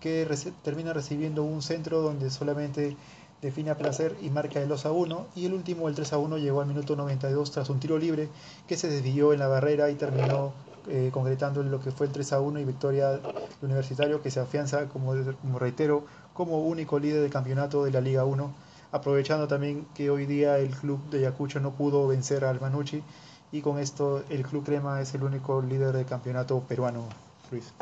que 0.00 0.28
termina 0.62 0.92
recibiendo 0.92 1.44
un 1.44 1.62
centro 1.62 2.02
donde 2.02 2.30
solamente 2.30 2.96
define 3.40 3.70
a 3.70 3.76
placer 3.76 4.16
y 4.22 4.30
marca 4.30 4.60
el 4.60 4.68
2 4.68 4.86
a 4.86 4.92
1 4.92 5.26
y 5.36 5.46
el 5.46 5.54
último 5.54 5.88
el 5.88 5.94
3 5.94 6.14
a 6.14 6.18
1 6.18 6.38
llegó 6.38 6.62
al 6.62 6.66
minuto 6.66 6.96
92 6.96 7.50
tras 7.50 7.68
un 7.68 7.78
tiro 7.78 7.98
libre 7.98 8.28
que 8.66 8.76
se 8.76 8.88
desvió 8.88 9.32
en 9.32 9.38
la 9.38 9.48
barrera 9.48 9.90
y 9.90 9.94
terminó 9.94 10.52
eh, 10.88 11.10
concretando 11.12 11.62
lo 11.62 11.80
que 11.80 11.90
fue 11.90 12.06
el 12.06 12.12
3 12.12 12.32
a 12.32 12.40
1 12.40 12.60
y 12.60 12.64
victoria 12.64 13.20
universitario 13.62 14.22
que 14.22 14.30
se 14.30 14.40
afianza 14.40 14.88
como, 14.88 15.14
como 15.40 15.58
reitero 15.58 16.04
como 16.32 16.60
único 16.60 16.98
líder 16.98 17.20
del 17.20 17.30
campeonato 17.30 17.84
de 17.84 17.90
la 17.90 18.00
Liga 18.00 18.24
1 18.24 18.50
aprovechando 18.94 19.48
también 19.48 19.88
que 19.96 20.08
hoy 20.08 20.24
día 20.24 20.56
el 20.58 20.70
club 20.70 21.00
de 21.10 21.18
Ayacucho 21.18 21.58
no 21.58 21.72
pudo 21.74 22.06
vencer 22.06 22.44
al 22.44 22.60
Manucci 22.60 23.02
y 23.50 23.60
con 23.60 23.80
esto 23.80 24.22
el 24.30 24.44
club 24.44 24.64
Crema 24.64 25.00
es 25.00 25.12
el 25.14 25.24
único 25.24 25.60
líder 25.60 25.92
del 25.92 26.06
campeonato 26.06 26.60
peruano 26.60 27.08
Luis. 27.50 27.72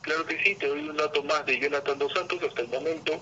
Claro 0.00 0.26
que 0.26 0.42
sí, 0.42 0.56
te 0.56 0.66
doy 0.66 0.88
un 0.88 0.96
dato 0.96 1.22
más 1.22 1.46
de 1.46 1.60
Jonathan 1.60 1.96
Dos 1.96 2.12
Santos. 2.12 2.40
Hasta 2.42 2.62
el 2.62 2.68
momento 2.68 3.12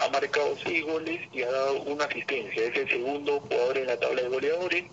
ha 0.00 0.08
marcado 0.10 0.54
seis 0.62 0.84
goles 0.84 1.18
y 1.32 1.42
ha 1.42 1.50
dado 1.50 1.80
una 1.84 2.04
asistencia. 2.04 2.62
Es 2.62 2.76
el 2.76 2.88
segundo 2.90 3.40
jugador 3.40 3.78
en 3.78 3.86
la 3.86 3.98
tabla 3.98 4.20
de 4.20 4.28
goleadores. 4.28 4.84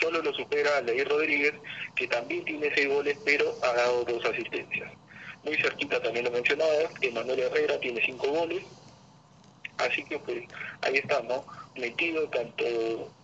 Solo 0.00 0.22
lo 0.22 0.32
supera 0.32 0.80
Leir 0.82 1.08
Rodríguez, 1.08 1.54
que 1.96 2.06
también 2.06 2.44
tiene 2.44 2.70
seis 2.72 2.88
goles, 2.88 3.18
pero 3.24 3.52
ha 3.62 3.72
dado 3.72 4.04
dos 4.04 4.24
asistencias. 4.24 4.92
Muy 5.42 5.56
cerquita 5.56 6.00
también 6.00 6.24
lo 6.24 6.30
mencionaba, 6.30 6.72
Emanuel 7.00 7.40
Herrera 7.40 7.80
tiene 7.80 8.00
cinco 8.06 8.28
goles. 8.28 8.62
Así 9.78 10.04
que 10.04 10.18
pues 10.18 10.44
ahí 10.82 10.96
está, 10.96 11.20
¿no? 11.22 11.44
Metido 11.76 12.28
tanto 12.28 12.64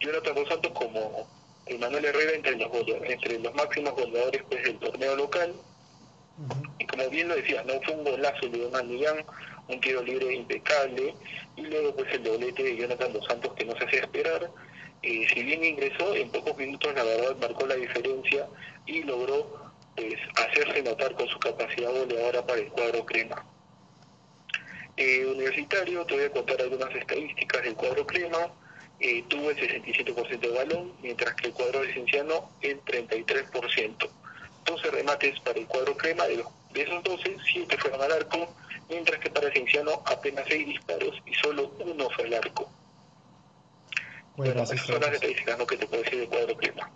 Jonathan 0.00 0.34
Dos 0.34 0.48
Santos 0.48 0.72
como 0.72 1.26
Emanuel 1.66 2.04
Herrera 2.04 2.32
entre 2.32 2.56
los, 2.56 2.70
entre 3.04 3.38
los 3.38 3.54
máximos 3.54 3.94
goleadores 3.94 4.42
pues, 4.48 4.62
del 4.64 4.78
torneo 4.78 5.16
local 5.16 5.54
y 6.78 6.86
como 6.86 7.08
bien 7.10 7.28
lo 7.28 7.36
decía, 7.36 7.62
no 7.64 7.80
fue 7.82 7.94
un 7.94 8.04
golazo 8.04 8.48
de 8.48 8.58
Donald 8.58 8.90
Millán, 8.90 9.24
un 9.68 9.80
tiro 9.80 10.02
libre 10.02 10.34
impecable, 10.34 11.14
y 11.56 11.62
luego 11.62 11.94
pues 11.94 12.12
el 12.12 12.24
doblete 12.24 12.62
de 12.62 12.76
Jonathan 12.76 13.12
Dos 13.12 13.26
Santos 13.26 13.52
que 13.54 13.64
no 13.64 13.76
se 13.76 13.84
hacía 13.84 14.00
esperar. 14.00 14.50
Eh, 15.02 15.26
si 15.32 15.42
bien 15.42 15.64
ingresó, 15.64 16.14
en 16.14 16.30
pocos 16.30 16.56
minutos 16.56 16.94
la 16.94 17.04
verdad 17.04 17.36
marcó 17.40 17.66
la 17.66 17.74
diferencia 17.74 18.46
y 18.86 19.02
logró 19.02 19.72
pues 19.96 20.14
hacerse 20.36 20.82
notar 20.82 21.14
con 21.14 21.28
su 21.28 21.38
capacidad 21.38 21.90
goleadora 21.90 22.46
para 22.46 22.60
el 22.60 22.68
cuadro 22.68 23.04
crema. 23.04 23.44
Eh, 25.04 25.26
universitario, 25.26 26.06
te 26.06 26.14
voy 26.14 26.24
a 26.26 26.30
contar 26.30 26.62
algunas 26.62 26.94
estadísticas 26.94 27.60
del 27.64 27.74
cuadro 27.74 28.06
crema. 28.06 28.38
Eh, 29.00 29.24
tuvo 29.26 29.50
el 29.50 29.56
67% 29.56 30.38
de 30.38 30.48
balón, 30.50 30.92
mientras 31.02 31.34
que 31.34 31.48
el 31.48 31.52
cuadro 31.52 31.80
de 31.80 31.92
Cienciano 31.92 32.50
el 32.60 32.80
33%. 32.84 34.08
12 34.64 34.90
remates 34.92 35.40
para 35.40 35.58
el 35.58 35.66
cuadro 35.66 35.96
crema, 35.96 36.22
de, 36.26 36.44
esos 36.74 37.02
12, 37.02 37.36
7 37.52 37.76
fueron 37.78 38.00
al 38.00 38.12
arco, 38.12 38.54
mientras 38.88 39.18
que 39.18 39.28
para 39.28 39.50
Cienciano 39.50 40.04
apenas 40.06 40.44
6 40.46 40.66
disparos 40.68 41.20
y 41.26 41.34
solo 41.34 41.72
uno 41.80 42.08
fue 42.14 42.26
al 42.26 42.34
arco. 42.34 42.70
Bueno, 44.36 44.62
esas 44.62 44.86
son 44.86 45.00
las 45.00 45.14
estadísticas 45.14 45.58
¿no? 45.58 45.66
que 45.66 45.78
te 45.78 45.86
puedo 45.88 46.04
decir 46.04 46.20
del 46.20 46.28
cuadro 46.28 46.56
crema. 46.56 46.88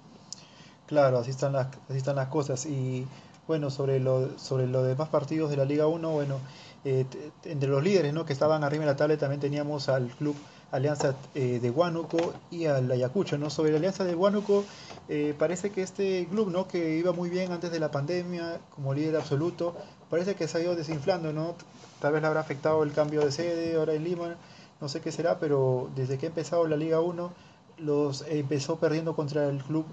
Claro, 0.87 1.19
así 1.19 1.33
están 1.33 1.55
las, 1.55 1.67
así 1.89 1.99
están 1.99 2.15
las 2.15 2.29
cosas. 2.29 2.67
Y 2.67 3.05
bueno, 3.49 3.69
sobre 3.71 3.99
lo, 3.99 4.39
sobre 4.39 4.69
los 4.69 4.87
demás 4.87 5.09
partidos 5.09 5.51
de 5.51 5.57
la 5.57 5.65
Liga 5.65 5.89
1, 5.89 6.09
bueno, 6.09 6.41
eh, 6.89 7.05
entre 7.43 7.69
los 7.69 7.83
líderes 7.83 8.15
¿no? 8.15 8.25
que 8.25 8.33
estaban 8.33 8.63
arriba 8.63 8.85
en 8.85 8.87
la 8.87 8.95
tabla 8.95 9.17
también 9.17 9.41
teníamos 9.41 9.89
al 9.89 10.07
club 10.07 10.37
Alianza 10.71 11.17
eh, 11.35 11.59
de 11.61 11.69
Huánuco 11.69 12.33
y 12.49 12.67
al 12.67 12.89
Ayacucho. 12.89 13.37
¿no? 13.39 13.51
Sobre 13.51 13.73
la 13.73 13.79
Alianza 13.79 14.05
de 14.05 14.15
Huánuco, 14.15 14.65
eh, 15.09 15.35
parece 15.37 15.71
que 15.71 15.83
este 15.83 16.29
club 16.31 16.49
¿no? 16.49 16.69
que 16.69 16.97
iba 16.97 17.11
muy 17.11 17.29
bien 17.29 17.51
antes 17.51 17.73
de 17.73 17.81
la 17.81 17.91
pandemia 17.91 18.61
como 18.71 18.95
líder 18.95 19.17
absoluto, 19.17 19.75
parece 20.09 20.37
que 20.37 20.47
se 20.47 20.59
ha 20.59 20.61
ido 20.61 20.77
desinflando. 20.77 21.33
¿no? 21.33 21.57
Tal 22.01 22.13
vez 22.13 22.23
le 22.23 22.29
habrá 22.29 22.39
afectado 22.39 22.85
el 22.85 22.93
cambio 22.93 23.25
de 23.25 23.33
sede 23.33 23.75
ahora 23.75 23.95
en 23.95 24.05
Lima, 24.05 24.37
no 24.81 24.89
sé 24.89 25.01
qué 25.01 25.11
será, 25.11 25.41
pero 25.41 25.91
desde 25.97 26.19
que 26.19 26.27
ha 26.27 26.29
empezado 26.29 26.69
la 26.69 26.77
Liga 26.77 27.01
1, 27.01 27.33
los 27.79 28.25
empezó 28.29 28.77
perdiendo 28.77 29.17
contra 29.17 29.49
el 29.49 29.61
club 29.61 29.87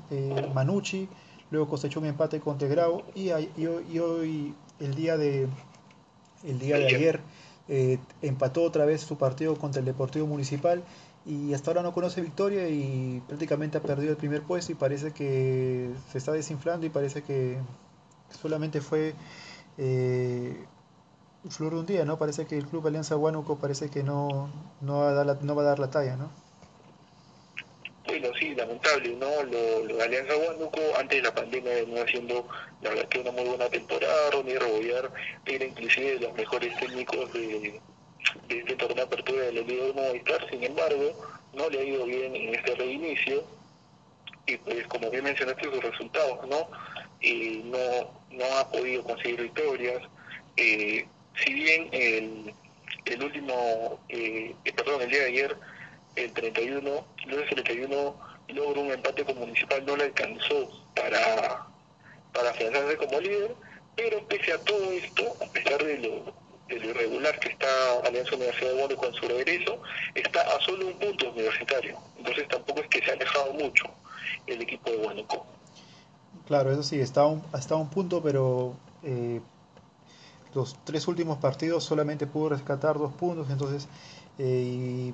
Manucci, 0.54 1.10
luego 1.50 1.70
cosechó 1.70 2.02
un 2.02 2.06
empate 2.06 2.40
contra 2.40 2.68
Grau 2.68 3.02
y, 3.16 3.32
hoy 3.32 4.54
el 4.80 4.94
día 4.94 5.18
de 5.18 5.48
el 6.46 6.60
día 6.60 6.78
de 6.78 6.88
ayer 6.88 7.20
eh, 7.70 7.98
empató 8.22 8.64
otra 8.64 8.86
vez 8.86 9.02
su 9.02 9.18
partido 9.18 9.56
contra 9.58 9.80
el 9.80 9.86
Deportivo 9.86 10.28
Municipal 10.28 10.84
y 11.26 11.54
hasta 11.54 11.72
ahora 11.72 11.84
no 11.84 11.94
conoce 11.94 12.22
victoria 12.22 12.68
y 12.68 13.22
prácticamente 13.28 13.78
ha 13.78 13.82
perdido 13.82 14.12
el 14.12 14.18
primer 14.18 14.42
puesto 14.42 14.72
y 14.72 14.76
parece 14.76 15.12
que 15.12 15.90
se 16.12 16.18
está 16.18 16.34
desinflando 16.34 16.86
y 16.86 16.90
parece 16.90 17.24
que 17.24 17.58
solamente 18.42 18.82
fue 18.82 19.16
eh, 19.78 20.66
flor 21.50 21.74
de 21.74 21.80
un 21.80 21.86
día, 21.86 22.06
¿no? 22.06 22.18
Parece 22.18 22.46
que 22.46 22.58
el 22.58 22.68
club 22.68 22.86
Alianza 22.88 23.16
Huánuco 23.16 23.58
parece 23.58 23.90
que 23.90 24.04
no, 24.04 24.50
no, 24.82 25.00
va, 25.00 25.10
a 25.10 25.14
dar 25.14 25.26
la, 25.26 25.38
no 25.42 25.56
va 25.56 25.62
a 25.64 25.66
dar 25.66 25.80
la 25.80 25.90
talla, 25.90 26.18
¿no? 26.18 26.30
Bueno, 28.24 28.38
sí, 28.40 28.56
lamentable, 28.56 29.10
¿no? 29.18 29.44
Lo, 29.44 30.02
Alianza 30.02 30.38
Huánuco 30.38 30.80
antes 30.98 31.18
de 31.18 31.28
la 31.28 31.36
pandemia 31.36 31.74
venía 31.74 32.04
haciendo 32.04 32.48
la 32.82 32.92
verdad 32.92 33.10
que 33.10 33.20
una 33.20 33.32
muy 33.32 33.44
buena 33.44 33.68
temporada, 33.68 34.32
Ronnie 34.32 34.58
Rebollar 34.58 35.12
era 35.46 35.66
inclusive 35.66 36.14
de 36.14 36.20
los 36.22 36.34
mejores 36.34 36.74
técnicos 36.78 37.34
de 37.34 37.82
de 38.48 38.60
este 38.60 38.78
torneo 38.78 39.04
apertura 39.04 39.42
de 39.44 39.52
la 39.52 39.62
Liga 39.62 39.84
de 39.84 39.94
Movistar, 39.94 40.50
sin 40.50 40.64
embargo, 40.64 41.38
no 41.54 41.70
le 41.70 41.80
ha 41.80 41.84
ido 41.84 42.06
bien 42.06 42.34
en 42.34 42.56
este 42.56 42.76
reinicio 42.76 43.44
y 44.46 44.56
pues 44.56 44.88
como 44.88 45.10
bien 45.10 45.26
mencionaste 45.26 45.66
sus 45.66 45.84
resultados, 45.84 46.48
¿no? 46.48 46.70
Eh, 47.20 47.62
no, 47.66 48.22
no 48.32 48.46
ha 48.58 48.72
podido 48.72 49.04
conseguir 49.04 49.42
victorias. 49.42 50.02
Eh, 50.56 51.06
si 51.44 51.54
bien 51.54 51.90
el, 51.92 52.54
el 53.04 53.24
último, 53.24 54.00
eh, 54.08 54.56
perdón, 54.78 55.02
el 55.02 55.10
día 55.10 55.20
de 55.20 55.28
ayer, 55.28 55.58
el 56.16 56.32
31, 56.34 57.06
lunes 57.28 57.50
31 57.50 58.16
logró 58.50 58.82
un 58.82 58.92
empate 58.92 59.26
con 59.26 59.38
Municipal, 59.40 59.86
no 59.86 59.96
le 59.96 60.06
alcanzó 60.06 60.70
para, 60.96 61.68
para 62.34 62.50
afianzarse 62.52 62.98
como 62.98 63.20
líder, 63.20 63.56
pero 63.96 64.28
pese 64.28 64.54
a 64.54 64.58
todo 64.60 64.92
esto, 64.92 65.36
a 65.42 65.52
pesar 65.52 65.84
de 65.84 65.98
lo 66.00 66.34
irregular 66.70 67.40
que 67.40 67.50
está 67.50 67.68
Alianza 68.06 68.36
Universidad 68.36 68.72
de 68.72 68.82
Huánuco 68.82 69.02
con 69.02 69.14
su 69.14 69.28
regreso, 69.28 69.82
está 70.16 70.42
a 70.42 70.60
solo 70.62 70.88
un 70.88 70.94
punto 70.94 71.32
universitario. 71.32 71.98
Entonces 72.18 72.48
tampoco 72.48 72.82
es 72.82 72.88
que 72.88 73.04
se 73.04 73.12
ha 73.12 73.14
alejado 73.14 73.54
mucho 73.54 73.86
el 74.48 74.62
equipo 74.62 74.90
de 74.90 74.98
Huánuco. 74.98 75.46
Claro, 76.48 76.72
eso 76.72 76.84
sí, 76.84 77.00
está 77.00 77.26
un, 77.26 77.44
está 77.58 77.76
un 77.76 77.90
punto, 77.90 78.22
pero 78.22 78.76
eh, 79.04 79.40
los 80.54 80.76
tres 80.84 81.08
últimos 81.08 81.38
partidos 81.38 81.84
solamente 81.84 82.28
pudo 82.28 82.50
rescatar 82.50 82.98
dos 82.98 83.14
puntos, 83.14 83.50
entonces 83.50 83.88
eh, 84.38 84.44
y, 84.44 85.14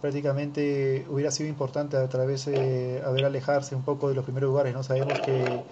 prácticamente 0.00 1.06
hubiera 1.08 1.30
sido 1.30 1.48
importante 1.48 1.96
a 1.96 2.08
través 2.08 2.44
de 2.46 3.02
haber 3.04 3.24
alejarse 3.24 3.74
un 3.74 3.84
poco 3.84 4.08
de 4.08 4.14
los 4.14 4.24
primeros 4.24 4.48
lugares, 4.48 4.74
¿no? 4.74 4.82
Sabemos 4.82 5.20
que 5.20 5.64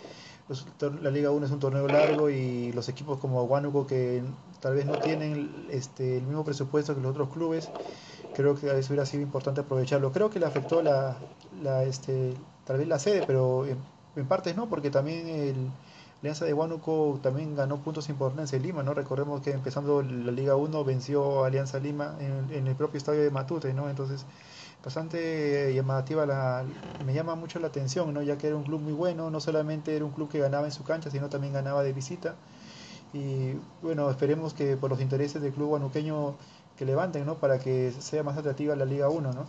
la 1.03 1.11
Liga 1.11 1.31
1 1.31 1.47
es 1.47 1.53
un 1.53 1.61
torneo 1.61 1.89
largo 1.89 2.31
y 2.31 2.73
los 2.73 2.89
equipos 2.89 3.19
como 3.19 3.43
Huánuco 3.45 3.87
que 3.87 4.23
tal 4.61 4.75
vez 4.75 4.87
no 4.87 4.99
tienen 5.01 5.67
este, 5.71 6.19
el 6.19 6.25
mismo 6.25 6.45
presupuesto 6.45 6.95
que 6.95 7.01
los 7.01 7.13
otros 7.13 7.31
clubes, 7.31 7.71
creo 8.33 8.55
que 8.57 8.67
eso 8.79 8.93
hubiera 8.93 9.07
sido 9.07 9.23
importante 9.23 9.61
aprovecharlo. 9.63 10.13
Creo 10.13 10.31
que 10.31 10.41
le 10.41 10.47
afectó 10.47 10.83
la, 10.83 11.17
la 11.63 11.85
este, 11.85 12.35
tal 12.65 12.79
vez 12.79 12.89
la 12.89 12.99
sede, 12.99 13.23
pero 13.23 13.67
en, 13.67 14.27
parte 14.29 14.55
no, 14.55 14.69
porque 14.69 14.91
también 14.91 15.29
el 15.29 15.73
Alianza 16.23 16.45
de 16.45 16.55
Huánuco 16.55 17.19
también 17.21 17.57
ganó 17.57 17.79
puntos 17.79 18.09
importantes 18.09 18.53
en 18.53 18.63
Lima, 18.63 18.85
¿no? 18.85 18.95
Recordemos 18.95 19.41
que 19.41 19.51
empezando 19.51 20.03
la 20.03 20.31
Liga 20.31 20.55
1 20.55 20.85
venció 20.85 21.45
Alianza 21.45 21.81
Lima 21.81 22.17
en, 22.21 22.69
el 22.69 22.77
propio 22.77 22.99
estadio 22.99 23.23
de 23.23 23.31
Matute, 23.33 23.75
¿no? 23.75 23.91
Entonces 23.91 24.25
bastante 24.85 25.75
llamativa, 25.75 26.25
la, 26.25 26.65
me 27.05 27.13
llama 27.13 27.35
mucho 27.35 27.59
la 27.59 27.67
atención, 27.69 28.15
¿no? 28.15 28.23
ya 28.23 28.39
que 28.39 28.47
era 28.49 28.57
un 28.57 28.63
club 28.63 28.81
muy 28.81 28.93
bueno, 28.93 29.31
no 29.31 29.41
solamente 29.41 29.95
era 29.97 30.05
un 30.05 30.13
club 30.13 30.29
que 30.29 30.39
ganaba 30.39 30.67
en 30.67 30.73
su 30.73 30.85
cancha, 30.85 31.11
sino 31.11 31.29
también 31.29 31.53
ganaba 31.53 31.83
de 31.83 31.93
visita. 31.93 32.37
Y 33.13 33.55
bueno, 33.83 34.09
esperemos 34.09 34.55
que 34.55 34.77
por 34.77 34.91
los 34.91 35.01
intereses 35.01 35.43
del 35.43 35.53
club 35.53 35.69
guanuqueño 35.71 36.37
que 36.77 36.85
levanten, 36.85 37.27
¿no? 37.27 37.35
Para 37.39 37.59
que 37.59 37.93
sea 37.99 38.23
más 38.23 38.39
atractiva 38.39 38.77
la 38.77 38.85
Liga 38.85 39.09
1, 39.09 39.33
¿no? 39.33 39.45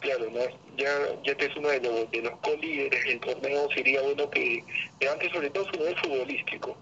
Claro, 0.00 0.26
¿no? 0.32 0.61
Ya, 0.76 0.90
ya 1.24 1.34
que 1.34 1.46
es 1.46 1.56
uno 1.56 1.68
de 1.68 1.80
los, 1.80 2.10
de 2.10 2.22
los 2.22 2.38
co-líderes 2.40 3.04
del 3.04 3.20
torneo, 3.20 3.68
sería 3.74 4.02
bueno 4.02 4.30
que 4.30 4.64
levante 5.00 5.30
sobre 5.30 5.50
todo 5.50 5.64
su 5.66 5.72
nivel 5.72 5.96
futbolístico 5.98 6.76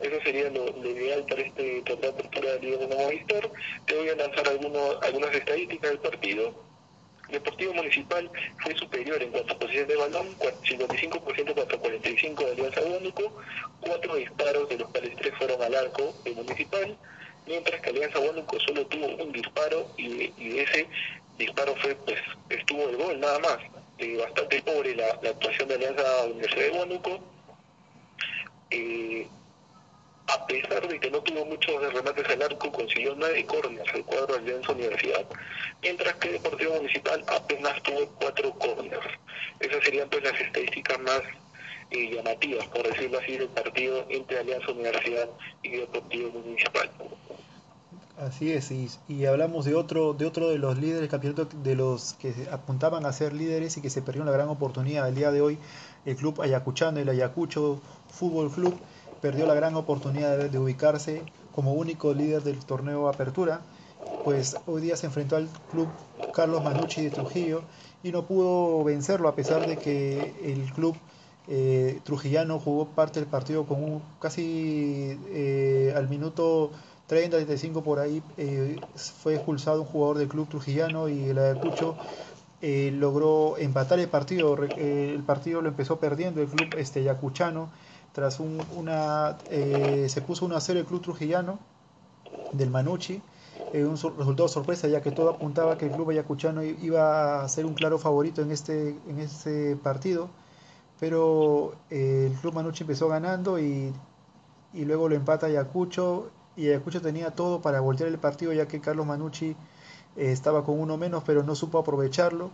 eso 0.00 0.20
sería 0.24 0.50
lo, 0.50 0.68
ideal 0.88 1.24
para 1.28 1.42
este 1.42 1.82
torneo 1.82 2.12
de 2.12 2.18
apertura 2.18 2.52
de 2.52 2.60
Liga 2.60 2.78
de 2.78 2.96
Movistar. 2.96 3.50
Te 3.86 3.94
voy 3.94 4.08
a 4.08 4.16
lanzar 4.16 4.48
algunos, 4.48 5.02
algunas 5.02 5.34
estadísticas 5.34 5.90
del 5.90 6.00
partido. 6.00 6.66
Deportivo 7.28 7.74
Municipal 7.74 8.30
fue 8.62 8.74
superior 8.76 9.20
en 9.20 9.30
cuanto 9.32 9.52
a 9.52 9.58
posición 9.58 9.88
de 9.88 9.96
balón, 9.96 10.28
55% 10.38 11.54
contra 11.54 11.82
45% 11.82 12.36
de 12.36 12.52
Alianza 12.52 12.80
Único, 12.82 13.32
cuatro 13.80 14.14
disparos, 14.14 14.68
de 14.68 14.78
los 14.78 14.88
cuales 14.90 15.16
tres 15.16 15.34
fueron 15.36 15.60
al 15.60 15.74
arco 15.74 16.14
de 16.24 16.32
Municipal, 16.32 16.96
mientras 17.46 17.80
que 17.80 17.90
Alianza 17.90 18.20
Único 18.20 18.60
solo 18.60 18.86
tuvo 18.86 19.06
un 19.06 19.32
disparo 19.32 19.88
y 19.96 20.58
ese 20.58 20.86
disparo 21.38 21.74
fue 21.76 21.94
pues 21.96 22.18
estuvo 22.50 22.88
el 22.88 22.96
gol 22.96 23.20
nada 23.20 23.38
más. 23.40 23.58
Eh, 23.98 24.16
bastante 24.18 24.60
pobre 24.62 24.94
la, 24.94 25.06
actuación 25.06 25.68
de 25.68 25.74
Alianza 25.74 26.24
Universidad 26.24 26.64
de 26.64 26.70
Huánuco. 26.70 27.20
Eh, 28.70 29.26
a 30.28 30.46
pesar 30.46 30.86
de 30.88 30.98
que 30.98 31.10
no 31.10 31.20
tuvo 31.22 31.44
muchos 31.44 31.92
remates 31.92 32.28
al 32.28 32.42
arco, 32.42 32.72
consiguió 32.72 33.14
nueve 33.16 33.46
córneas 33.46 33.86
al 33.94 34.04
cuadro 34.04 34.34
de 34.34 34.40
Alianza 34.40 34.72
Universidad, 34.72 35.24
mientras 35.82 36.14
que 36.16 36.32
Deportivo 36.32 36.74
Municipal 36.74 37.24
apenas 37.28 37.80
tuvo 37.82 38.08
cuatro 38.20 38.50
córneas. 38.58 39.06
Esas 39.60 39.84
serían 39.84 40.08
pues 40.10 40.24
las 40.24 40.38
estadísticas 40.40 40.98
más 40.98 41.22
eh, 41.90 42.10
llamativas, 42.12 42.66
por 42.66 42.82
decirlo 42.82 43.18
así, 43.20 43.38
del 43.38 43.48
partido 43.48 44.04
entre 44.10 44.40
Alianza 44.40 44.72
Universidad 44.72 45.28
y 45.62 45.70
Deportivo 45.70 46.30
Municipal. 46.40 46.90
Así 48.18 48.50
es, 48.50 48.70
y, 48.70 49.26
hablamos 49.26 49.66
de 49.66 49.74
otro, 49.74 50.14
de 50.14 50.24
otro 50.24 50.48
de 50.48 50.56
los 50.56 50.78
líderes 50.78 51.10
campeonato, 51.10 51.48
de 51.62 51.74
los 51.76 52.14
que 52.14 52.48
apuntaban 52.50 53.04
a 53.04 53.12
ser 53.12 53.34
líderes 53.34 53.76
y 53.76 53.82
que 53.82 53.90
se 53.90 54.00
perdieron 54.00 54.26
la 54.26 54.32
gran 54.32 54.48
oportunidad. 54.48 55.06
El 55.06 55.14
día 55.14 55.30
de 55.30 55.42
hoy, 55.42 55.58
el 56.06 56.16
club 56.16 56.40
Ayacuchano, 56.40 56.98
el 56.98 57.10
Ayacucho 57.10 57.78
Fútbol 58.08 58.50
Club, 58.50 58.74
perdió 59.20 59.44
la 59.44 59.52
gran 59.52 59.74
oportunidad 59.74 60.38
de, 60.38 60.58
ubicarse 60.58 61.24
como 61.54 61.74
único 61.74 62.14
líder 62.14 62.42
del 62.42 62.58
torneo 62.64 63.08
Apertura, 63.08 63.60
pues 64.24 64.56
hoy 64.66 64.80
día 64.80 64.96
se 64.96 65.06
enfrentó 65.06 65.36
al 65.36 65.48
club 65.70 65.88
Carlos 66.32 66.64
Manucci 66.64 67.02
de 67.02 67.10
Trujillo 67.10 67.62
y 68.02 68.12
no 68.12 68.26
pudo 68.26 68.82
vencerlo 68.82 69.28
a 69.28 69.34
pesar 69.34 69.66
de 69.66 69.76
que 69.76 70.34
el 70.42 70.72
club 70.72 70.96
eh, 71.48 72.00
trujillano 72.02 72.58
jugó 72.60 72.86
parte 72.86 73.20
del 73.20 73.28
partido 73.28 73.66
con 73.66 73.84
un, 73.84 74.02
casi 74.20 75.18
eh, 75.28 75.92
al 75.94 76.08
minuto 76.08 76.70
30, 77.06 77.36
35 77.36 77.82
por 77.82 77.98
ahí 77.98 78.22
eh, 78.36 78.80
fue 78.96 79.34
expulsado 79.34 79.82
un 79.82 79.86
jugador 79.86 80.18
del 80.18 80.28
club 80.28 80.48
trujillano 80.48 81.08
y 81.08 81.28
el 81.28 81.38
Ayacucho 81.38 81.96
logró 82.62 83.56
empatar 83.58 84.00
el 84.00 84.08
partido. 84.08 84.56
el 84.56 85.22
partido 85.22 85.62
lo 85.62 85.68
empezó 85.68 86.00
perdiendo 86.00 86.40
el 86.40 86.48
club 86.48 86.74
este, 86.76 87.00
ayacuchano 87.00 87.68
tras 88.16 88.40
un, 88.40 88.58
una, 88.74 89.36
eh, 89.50 90.06
se 90.08 90.22
puso 90.22 90.46
1 90.46 90.56
a 90.56 90.60
0 90.62 90.80
el 90.80 90.86
club 90.86 91.02
trujillano 91.02 91.58
del 92.52 92.70
Manucci, 92.70 93.20
eh, 93.74 93.84
un 93.84 93.94
resultado 93.94 94.48
sorpresa 94.48 94.88
ya 94.88 95.02
que 95.02 95.10
todo 95.10 95.28
apuntaba 95.28 95.76
que 95.76 95.84
el 95.84 95.92
club 95.92 96.08
ayacuchano 96.08 96.62
iba 96.62 97.42
a 97.44 97.48
ser 97.50 97.66
un 97.66 97.74
claro 97.74 97.98
favorito 97.98 98.40
en 98.40 98.52
este, 98.52 98.96
en 99.06 99.18
este 99.18 99.76
partido, 99.76 100.30
pero 100.98 101.74
eh, 101.90 102.30
el 102.32 102.38
club 102.38 102.54
Manucci 102.54 102.84
empezó 102.84 103.06
ganando 103.06 103.58
y, 103.58 103.92
y 104.72 104.84
luego 104.86 105.10
lo 105.10 105.14
empata 105.14 105.48
Ayacucho 105.48 106.30
y 106.56 106.68
Ayacucho 106.68 107.00
tenía 107.00 107.30
todo 107.30 107.60
para 107.60 107.80
voltear 107.80 108.08
el 108.08 108.18
partido 108.18 108.52
ya 108.52 108.66
que 108.66 108.80
Carlos 108.80 109.06
Manucci 109.06 109.56
estaba 110.16 110.64
con 110.64 110.80
uno 110.80 110.96
menos 110.96 111.22
pero 111.24 111.42
no 111.42 111.54
supo 111.54 111.78
aprovecharlo 111.78 112.50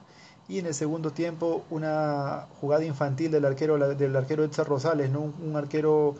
y 0.48 0.58
en 0.58 0.66
el 0.66 0.74
segundo 0.74 1.12
tiempo 1.12 1.64
una 1.70 2.46
jugada 2.60 2.84
infantil 2.84 3.30
del 3.30 3.44
arquero 3.44 3.78
del 3.94 4.16
arquero 4.16 4.44
Edson 4.44 4.66
Rosales, 4.66 5.10
¿no? 5.10 5.32
un, 5.42 5.56
arquero 5.56 6.14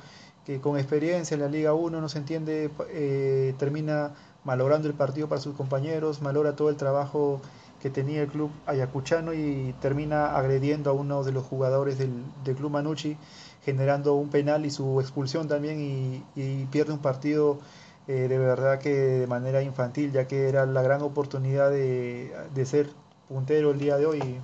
que 0.46 0.60
con 0.60 0.78
experiencia 0.78 1.34
en 1.34 1.40
la 1.40 1.48
Liga 1.48 1.74
1 1.74 2.00
no 2.00 2.08
se 2.08 2.18
entiende, 2.18 2.70
eh, 2.90 3.54
termina 3.58 4.12
malogrando 4.44 4.88
el 4.88 4.94
partido 4.94 5.28
para 5.28 5.40
sus 5.40 5.54
compañeros, 5.54 6.22
malora 6.22 6.56
todo 6.56 6.68
el 6.68 6.76
trabajo 6.76 7.40
que 7.80 7.90
tenía 7.90 8.22
el 8.22 8.28
club 8.28 8.50
ayacuchano 8.66 9.34
y 9.34 9.74
termina 9.80 10.36
agrediendo 10.36 10.90
a 10.90 10.92
uno 10.92 11.24
de 11.24 11.32
los 11.32 11.44
jugadores 11.44 11.98
del, 11.98 12.12
club 12.56 12.70
Manucci, 12.70 13.16
generando 13.64 14.14
un 14.14 14.30
penal 14.30 14.66
y 14.66 14.70
su 14.70 15.00
expulsión 15.00 15.48
también 15.48 16.24
y, 16.34 16.64
pierde 16.66 16.92
un 16.92 17.00
partido 17.00 17.58
eh, 18.08 18.26
de 18.28 18.38
verdad 18.38 18.80
que 18.80 18.90
de 18.90 19.26
manera 19.26 19.62
infantil, 19.62 20.12
ya 20.12 20.26
que 20.26 20.48
era 20.48 20.66
la 20.66 20.82
gran 20.82 21.02
oportunidad 21.02 21.70
de, 21.70 22.34
de 22.54 22.66
ser 22.66 22.90
puntero 23.28 23.70
el 23.70 23.78
día 23.78 23.96
de 23.96 24.06
hoy. 24.06 24.40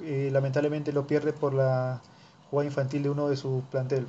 y 0.00 0.30
lamentablemente 0.30 0.92
lo 0.92 1.06
pierde 1.06 1.32
por 1.32 1.54
la 1.54 2.00
jugada 2.50 2.68
infantil 2.68 3.02
de 3.02 3.10
uno 3.10 3.28
de 3.28 3.36
su 3.36 3.64
plantel. 3.70 4.06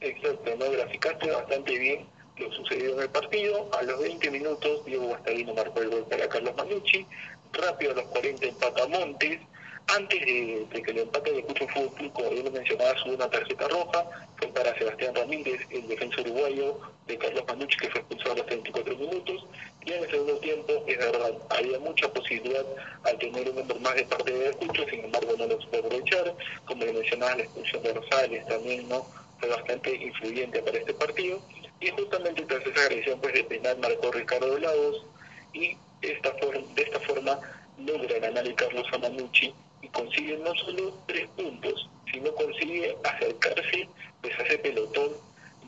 Exacto, 0.00 0.50
no 0.58 0.70
graficaste 0.70 1.30
bastante 1.30 1.78
bien 1.78 2.06
lo 2.40 2.52
sucedido 2.52 2.94
en 2.94 3.00
el 3.02 3.10
partido. 3.10 3.68
A 3.78 3.82
los 3.82 4.00
20 4.00 4.30
minutos 4.30 4.84
Diego 4.84 5.06
Guastavino 5.06 5.54
marcó 5.54 5.80
el 5.80 5.90
gol 5.90 6.06
para 6.08 6.28
Carlos 6.28 6.54
Manucci. 6.56 7.06
Rápido 7.52 7.92
a 7.92 7.94
los 7.96 8.04
40 8.06 8.46
empata 8.46 8.88
Montes. 8.88 9.40
Antes 9.88 10.20
de, 10.20 10.66
que 10.70 10.90
el 10.92 10.98
empate 10.98 11.32
de 11.32 11.42
Cucho 11.44 11.66
Fútbol 11.68 11.94
Club, 11.94 12.12
como 12.12 12.30
bien 12.30 12.44
lo 12.44 12.50
mencionaba, 12.52 12.96
subió 12.98 13.16
una 13.16 13.28
tarjeta 13.28 13.66
roja, 13.68 14.28
fue 14.36 14.48
para 14.48 14.76
Sebastián 14.78 15.14
Ramírez, 15.14 15.60
el 15.70 15.88
defensor 15.88 16.28
uruguayo 16.28 16.78
de 17.08 17.18
Carlos 17.18 17.44
Manucci, 17.48 17.76
que 17.76 17.90
fue 17.90 18.00
expulsado 18.00 18.32
a 18.32 18.36
los 18.36 18.46
34 18.46 18.96
minutos. 18.96 19.46
Y 19.84 19.92
en 19.92 20.04
el 20.04 20.10
segundo 20.10 20.38
tiempo, 20.38 20.84
es 20.86 20.98
verdad, 20.98 21.32
había 21.48 21.78
mucha 21.80 22.08
posibilidad 22.12 22.64
al 23.04 23.18
tener 23.18 23.50
un 23.50 23.58
hombre 23.58 23.78
más 23.80 23.94
de 23.96 24.04
parte 24.04 24.32
de 24.32 24.52
Cucho, 24.52 24.84
sin 24.88 25.04
embargo 25.04 25.34
no 25.36 25.46
lo 25.46 25.58
pudo 25.58 25.78
aprovechar. 25.80 26.34
Como 26.66 26.84
le 26.84 26.92
mencionaba, 26.92 27.36
la 27.36 27.42
expulsión 27.42 27.82
de 27.82 27.94
Rosales 27.94 28.46
también 28.46 28.88
no 28.88 29.06
fue 29.40 29.48
bastante 29.48 29.94
influyente 29.96 30.62
para 30.62 30.78
este 30.78 30.94
partido. 30.94 31.42
Y 31.80 31.88
justamente 31.90 32.42
tras 32.42 32.64
esa 32.64 32.82
agresión 32.82 33.20
pues, 33.20 33.34
de 33.34 33.42
penal 33.44 33.78
marcó 33.78 34.12
Ricardo 34.12 34.58
Lagos 34.58 35.04
y 35.52 35.76
esta 36.02 36.30
de 36.30 36.82
esta 36.82 37.00
forma 37.00 37.40
logra 37.78 38.18
ganar 38.18 38.46
el 38.46 38.54
Carlos 38.54 38.86
Amanucci 38.92 39.52
y 39.82 39.88
consigue 39.88 40.36
no 40.38 40.54
solo 40.54 40.94
tres 41.06 41.28
puntos, 41.36 41.88
sino 42.12 42.34
consigue 42.34 42.96
acercarse 43.04 43.88
pues, 44.20 44.38
a 44.38 44.42
ese 44.42 44.58
pelotón 44.58 45.12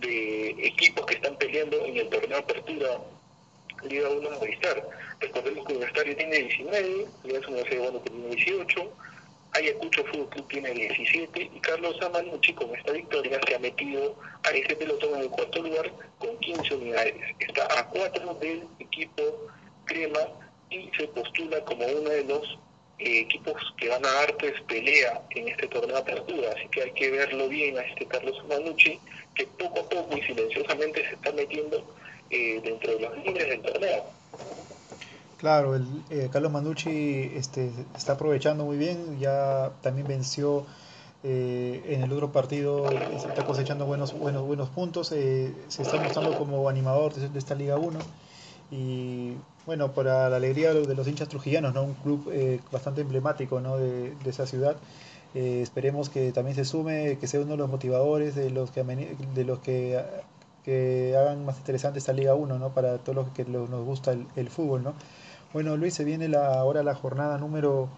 de 0.00 0.50
equipos 0.66 1.06
que 1.06 1.14
están 1.14 1.36
peleando 1.36 1.84
en 1.84 1.96
el 1.96 2.08
torneo 2.08 2.38
Apertura 2.38 2.98
Liga 3.88 4.08
1 4.08 4.30
Movistar. 4.30 4.82
Recordemos 5.20 5.66
que 5.66 5.72
Universitario 5.74 6.16
tiene 6.16 6.38
19, 6.38 7.06
Liga 7.24 7.40
Universidad 7.48 7.92
de 7.92 8.00
tiene 8.00 8.28
18, 8.36 8.92
Ayacucho 9.54 10.04
Fútbol 10.06 10.28
Club 10.30 10.48
tiene 10.48 10.70
17 10.70 11.50
y 11.54 11.60
Carlos 11.60 12.00
Amanucci 12.00 12.54
con 12.54 12.74
esta 12.74 12.92
victoria 12.92 13.38
se 13.46 13.54
ha 13.54 13.58
metido 13.58 14.16
a 14.44 14.50
ese 14.50 14.74
pelotón 14.76 15.14
en 15.14 15.20
el 15.22 15.30
cuarto 15.30 15.62
lugar 15.62 15.92
con 16.18 16.38
15 16.38 16.74
unidades. 16.74 17.14
Está 17.38 17.66
a 17.78 17.86
cuatro 17.88 18.34
del 18.34 18.66
equipo 18.78 19.22
Crema 19.84 20.20
y 20.70 20.90
se 20.96 21.06
postula 21.08 21.62
como 21.64 21.84
uno 21.84 22.08
de 22.08 22.24
los 22.24 22.58
equipos 23.04 23.74
que 23.76 23.88
van 23.88 24.04
a 24.04 24.12
dar 24.12 24.36
pues, 24.36 24.60
pelea 24.62 25.22
en 25.30 25.48
este 25.48 25.68
torneo 25.68 25.96
de 25.96 26.02
apertura. 26.02 26.48
Así 26.56 26.68
que 26.68 26.82
hay 26.82 26.92
que 26.92 27.10
verlo 27.10 27.48
bien 27.48 27.78
a 27.78 27.82
este 27.82 28.06
Carlos 28.06 28.38
Amanucci 28.40 28.98
que 29.34 29.46
poco 29.46 29.80
a 29.80 29.88
poco 29.88 30.16
y 30.16 30.22
silenciosamente 30.22 31.02
se 31.08 31.14
está 31.14 31.32
metiendo 31.32 31.84
eh, 32.30 32.60
dentro 32.62 32.92
de 32.94 33.00
los 33.00 33.16
líderes 33.18 33.48
del 33.48 33.62
torneo. 33.62 34.04
Claro, 35.42 35.74
el, 35.74 35.84
eh, 36.10 36.28
Carlos 36.32 36.52
Manucci 36.52 37.32
este, 37.34 37.72
está 37.96 38.12
aprovechando 38.12 38.64
muy 38.64 38.76
bien, 38.76 39.18
ya 39.18 39.72
también 39.80 40.06
venció 40.06 40.64
eh, 41.24 41.82
en 41.88 42.04
el 42.04 42.12
otro 42.12 42.30
partido, 42.30 42.88
está 42.88 43.44
cosechando 43.44 43.84
buenos, 43.84 44.16
buenos, 44.16 44.46
buenos 44.46 44.68
puntos, 44.68 45.10
eh, 45.10 45.52
se 45.66 45.82
está 45.82 46.00
mostrando 46.00 46.38
como 46.38 46.68
animador 46.68 47.14
de, 47.14 47.36
esta 47.36 47.56
Liga 47.56 47.76
1 47.76 47.98
y 48.72 49.34
bueno, 49.66 49.92
para 49.92 50.28
la 50.28 50.36
alegría 50.36 50.74
de 50.74 50.94
los 50.94 51.06
hinchas 51.06 51.28
trujillanos, 51.28 51.74
¿no? 51.74 51.84
un 51.84 51.94
club 51.94 52.32
bastante 52.72 53.02
emblemático 53.02 53.60
¿no? 53.60 53.76
de, 53.76 54.14
esa 54.24 54.46
ciudad. 54.46 54.76
esperemos 55.34 56.08
que 56.08 56.32
también 56.32 56.56
se 56.56 56.64
sume, 56.64 57.18
que 57.18 57.26
sea 57.28 57.40
uno 57.40 57.52
de 57.52 57.58
los 57.58 57.70
motivadores 57.70 58.34
de 58.34 58.50
los 58.50 58.70
que, 58.70 58.82
de 58.82 59.44
los 59.44 59.58
que, 59.60 60.02
que 60.64 61.14
hagan 61.16 61.44
más 61.44 61.58
interesante 61.58 61.98
esta 61.98 62.12
Liga 62.12 62.34
1 62.34 62.58
¿no? 62.58 62.70
para 62.70 62.98
todos 62.98 63.14
los 63.14 63.28
que 63.28 63.44
nos 63.44 63.84
gusta 63.84 64.12
el, 64.12 64.26
el 64.36 64.48
fútbol. 64.48 64.82
¿no? 64.82 64.94
Bueno, 65.52 65.76
Luis, 65.76 65.92
se 65.94 66.04
viene 66.04 66.28
la, 66.28 66.54
ahora 66.54 66.82
la 66.82 66.94
jornada 66.94 67.36
número, 67.36 67.90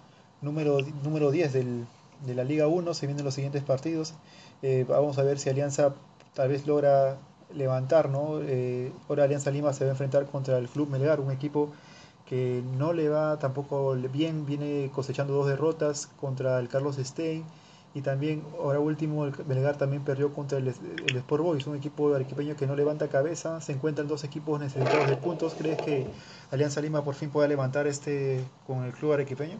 número, 0.42 0.78
número 1.04 1.30
10 1.30 1.52
del, 1.52 1.86
de 2.26 2.34
la 2.34 2.42
Liga 2.42 2.66
1, 2.66 2.94
se 2.94 3.06
vienen 3.06 3.24
los 3.24 3.34
siguientes 3.34 3.62
partidos. 3.62 4.14
Eh, 4.62 4.84
vamos 4.88 5.18
a 5.18 5.22
ver 5.22 5.38
si 5.38 5.50
Alianza 5.50 5.94
tal 6.34 6.48
vez 6.48 6.66
logra 6.66 7.16
levantar, 7.54 8.08
¿no? 8.08 8.40
Eh, 8.42 8.92
ahora 9.08 9.24
Alianza 9.24 9.50
Lima 9.50 9.72
se 9.72 9.84
va 9.84 9.90
a 9.90 9.92
enfrentar 9.92 10.26
contra 10.26 10.58
el 10.58 10.68
Club 10.68 10.88
Melgar, 10.88 11.20
un 11.20 11.30
equipo 11.30 11.72
que 12.26 12.62
no 12.78 12.92
le 12.92 13.08
va 13.08 13.38
tampoco 13.38 13.94
bien, 13.94 14.46
viene 14.46 14.90
cosechando 14.94 15.34
dos 15.34 15.46
derrotas 15.46 16.08
contra 16.20 16.58
el 16.58 16.68
Carlos 16.68 16.96
Stein 16.96 17.44
y 17.94 18.02
también, 18.02 18.42
ahora 18.58 18.80
último, 18.80 19.24
el 19.24 19.30
Belgar 19.30 19.78
también 19.78 20.02
perdió 20.04 20.32
contra 20.32 20.58
el, 20.58 20.66
el 20.66 21.16
Sport 21.16 21.44
Boys, 21.44 21.66
un 21.68 21.76
equipo 21.76 22.12
arequipeño 22.12 22.56
que 22.56 22.66
no 22.66 22.74
levanta 22.74 23.08
cabeza. 23.08 23.60
Se 23.60 23.70
encuentran 23.70 24.08
dos 24.08 24.24
equipos 24.24 24.58
necesitados 24.58 25.08
de 25.08 25.16
puntos. 25.16 25.54
¿Crees 25.54 25.80
que 25.80 26.04
Alianza 26.50 26.80
Lima 26.80 27.04
por 27.04 27.14
fin 27.14 27.30
pueda 27.30 27.46
levantar 27.46 27.86
este 27.86 28.44
con 28.66 28.82
el 28.84 28.92
club 28.92 29.12
arequipeño? 29.12 29.58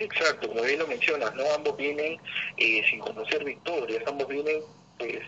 Exacto, 0.00 0.48
como 0.48 0.62
bien 0.62 0.80
lo 0.80 0.88
mencionas, 0.88 1.32
¿no? 1.36 1.44
Ambos 1.54 1.76
vienen 1.76 2.18
eh, 2.56 2.82
sin 2.90 2.98
conocer 2.98 3.44
victorias, 3.44 4.02
ambos 4.08 4.26
vienen 4.26 4.60
pues 4.98 5.20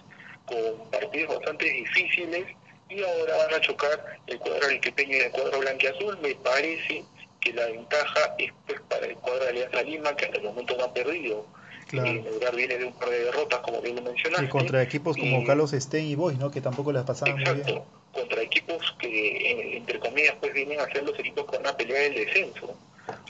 con 0.47 0.91
partidos 0.91 1.37
bastante 1.37 1.67
difíciles 1.67 2.47
y 2.89 3.03
ahora 3.03 3.37
van 3.39 3.55
a 3.55 3.61
chocar 3.61 4.19
el 4.27 4.39
cuadro 4.39 4.67
arequipeño 4.67 5.17
y 5.17 5.21
el 5.21 5.31
cuadro 5.31 5.61
blanquiazul. 5.61 6.19
Me 6.21 6.35
parece 6.37 7.05
que 7.41 7.53
la 7.53 7.67
ventaja 7.67 8.35
es 8.39 8.53
pues, 8.67 8.81
para 8.89 9.07
el 9.07 9.17
cuadro 9.17 9.45
de 9.45 9.51
Alianza 9.51 9.83
Lima, 9.83 10.17
que 10.17 10.27
hasta 10.27 10.39
el 10.39 10.45
momento 10.45 10.77
no 10.77 10.85
ha 10.85 10.95
perdido. 10.95 11.47
Claro. 11.89 12.09
Eh, 12.09 12.25
lugar 12.33 12.57
viene 12.57 12.79
de 12.79 12.85
un 12.87 12.93
par 12.95 13.11
de 13.11 13.25
derrotas, 13.25 13.61
como 13.61 13.81
bien 13.83 13.97
lo 13.97 14.03
mencionaste. 14.03 14.47
Y 14.47 14.49
contra 14.49 14.83
equipos 14.83 15.17
como 15.17 15.45
Carlos 15.45 15.73
Stein 15.73 16.07
y 16.07 16.15
Boys, 16.15 16.39
¿no? 16.39 16.51
que 16.51 16.61
tampoco 16.61 16.93
las 16.93 17.05
pasaban 17.05 17.35
muy 17.35 17.45
bien. 17.45 17.83
contra 18.13 18.43
equipos 18.43 18.95
que, 18.99 19.09
eh, 19.09 19.77
entre 19.77 19.99
comillas, 19.99 20.35
pues 20.41 20.53
vienen 20.55 20.81
a 20.81 20.87
ser 20.87 21.03
los 21.03 21.19
equipos 21.19 21.45
con 21.45 21.61
una 21.61 21.77
pelea 21.77 22.01
del 22.03 22.15
descenso. 22.15 22.75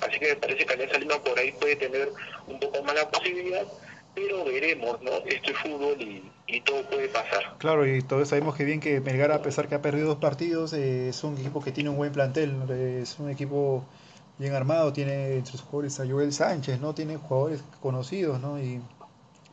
Así 0.01 0.19
que 0.19 0.29
me 0.29 0.37
parece 0.37 0.67
que 0.67 0.73
Alianza 0.73 0.99
Lima 0.99 1.19
por 1.23 1.39
ahí 1.39 1.53
puede 1.53 1.77
tener 1.77 2.11
un 2.47 2.61
poco 2.61 2.83
más 2.83 2.95
la 2.95 3.11
posibilidad, 3.11 3.65
pero 4.15 4.45
veremos, 4.45 5.01
¿no? 5.03 5.13
Esto 5.27 5.51
es 5.51 5.59
fútbol 5.59 6.01
y, 6.01 6.31
y, 6.47 6.61
todo 6.61 6.83
puede 6.89 7.09
pasar. 7.09 7.57
Claro, 7.59 7.87
y 7.87 8.03
todos 8.03 8.29
sabemos 8.29 8.55
que 8.55 8.65
bien 8.65 8.81
que 8.81 9.01
Melgar, 9.01 9.33
a 9.33 9.43
pesar 9.43 9.69
que 9.69 9.75
ha 9.75 9.83
perdido 9.83 10.09
dos 10.09 10.19
partidos, 10.19 10.73
eh, 10.73 11.09
es 11.09 11.25
un 11.25 11.39
equipo 11.39 11.63
que 11.63 11.73
tiene 11.73 11.91
un 11.91 11.97
buen 11.97 12.13
plantel, 12.13 12.71
es 12.71 13.19
un 13.19 13.31
equipo 13.31 13.85
bien 14.39 14.55
armado, 14.55 14.93
tiene 14.93 15.37
entre 15.37 15.53
sus 15.53 15.63
jugadores 15.63 15.99
a 16.01 16.07
Joel 16.07 16.33
Sánchez, 16.33 16.81
¿no? 16.81 16.95
Tiene 16.95 17.17
jugadores 17.17 17.63
conocidos, 17.81 18.41
¿no? 18.41 18.61
Y, 18.61 18.81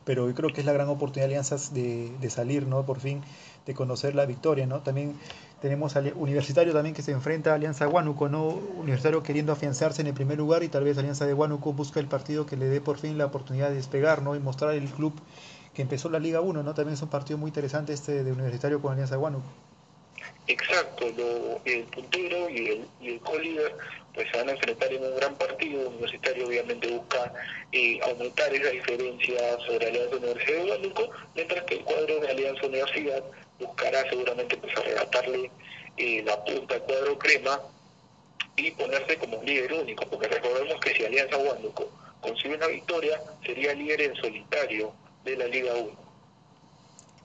pero 0.04 0.28
yo 0.28 0.34
creo 0.34 0.52
que 0.52 0.60
es 0.60 0.66
la 0.66 0.72
gran 0.72 0.88
oportunidad 0.88 1.28
de 1.28 1.34
Alianzas 1.34 1.72
de, 1.72 2.10
de 2.20 2.30
salir, 2.30 2.66
¿no? 2.66 2.84
Por 2.84 3.00
fin, 3.00 3.22
de 3.66 3.74
conocer 3.74 4.14
la 4.14 4.26
victoria, 4.26 4.66
¿no? 4.66 4.80
También 4.80 5.14
tenemos 5.60 5.96
al 5.96 6.12
Universitario 6.16 6.72
también 6.72 6.94
que 6.94 7.02
se 7.02 7.12
enfrenta 7.12 7.52
a 7.52 7.54
Alianza 7.54 7.86
Huánuco, 7.86 8.28
¿no? 8.28 8.46
Universitario 8.48 9.22
queriendo 9.22 9.52
afianzarse 9.52 10.00
en 10.00 10.08
el 10.08 10.14
primer 10.14 10.38
lugar 10.38 10.62
y 10.62 10.68
tal 10.68 10.84
vez 10.84 10.96
Alianza 10.96 11.26
de 11.26 11.34
Huánuco 11.34 11.72
busca 11.72 12.00
el 12.00 12.06
partido 12.06 12.46
que 12.46 12.56
le 12.56 12.66
dé 12.66 12.80
por 12.80 12.98
fin 12.98 13.18
la 13.18 13.26
oportunidad 13.26 13.68
de 13.68 13.76
despegar, 13.76 14.22
¿no? 14.22 14.34
Y 14.34 14.40
mostrar 14.40 14.74
el 14.74 14.88
club 14.88 15.12
que 15.74 15.82
empezó 15.82 16.08
la 16.08 16.18
Liga 16.18 16.40
1, 16.40 16.62
¿no? 16.62 16.74
También 16.74 16.94
es 16.94 17.02
un 17.02 17.10
partido 17.10 17.38
muy 17.38 17.48
interesante 17.48 17.92
este 17.92 18.24
de 18.24 18.32
Universitario 18.32 18.80
con 18.80 18.92
Alianza 18.92 19.16
de 19.16 19.20
Huánuco. 19.20 19.46
Exacto, 20.46 21.06
el 21.64 21.84
puntero 21.84 22.48
y 22.48 22.66
el, 22.66 22.86
y 23.00 23.08
el 23.10 23.20
pues 24.14 24.26
se 24.32 24.38
van 24.38 24.48
a 24.48 24.52
enfrentar 24.52 24.92
en 24.92 25.04
un 25.04 25.16
gran 25.16 25.34
partido. 25.36 25.88
Universitario 25.88 26.46
obviamente 26.46 26.90
busca 26.90 27.32
eh, 27.72 28.00
aumentar 28.02 28.52
esa 28.52 28.70
diferencia 28.70 29.58
sobre 29.66 29.86
Alianza 29.86 30.16
Universidad 30.16 30.64
de 30.64 30.70
Huánuco, 30.70 31.10
mientras 31.34 31.64
que 31.64 31.74
el 31.76 31.84
cuadro 31.84 32.20
de 32.20 32.28
Alianza 32.28 32.66
Universidad 32.66 33.22
buscará 33.60 34.08
seguramente 34.08 34.56
pues 34.56 34.76
arrebatarle 34.76 35.50
eh, 35.96 36.22
la 36.24 36.42
punta 36.44 36.74
al 36.74 36.82
cuadro 36.82 37.18
crema 37.18 37.60
y 38.56 38.70
ponerse 38.72 39.16
como 39.18 39.38
un 39.38 39.46
líder 39.46 39.72
único, 39.72 40.04
porque 40.08 40.28
recordemos 40.28 40.80
que 40.80 40.94
si 40.94 41.04
Alianza 41.04 41.38
Huánuco 41.38 41.88
consigue 42.20 42.56
una 42.56 42.66
victoria, 42.66 43.20
sería 43.44 43.74
líder 43.74 44.02
en 44.02 44.16
solitario 44.16 44.92
de 45.24 45.36
la 45.36 45.46
Liga 45.46 45.74
1. 45.74 45.90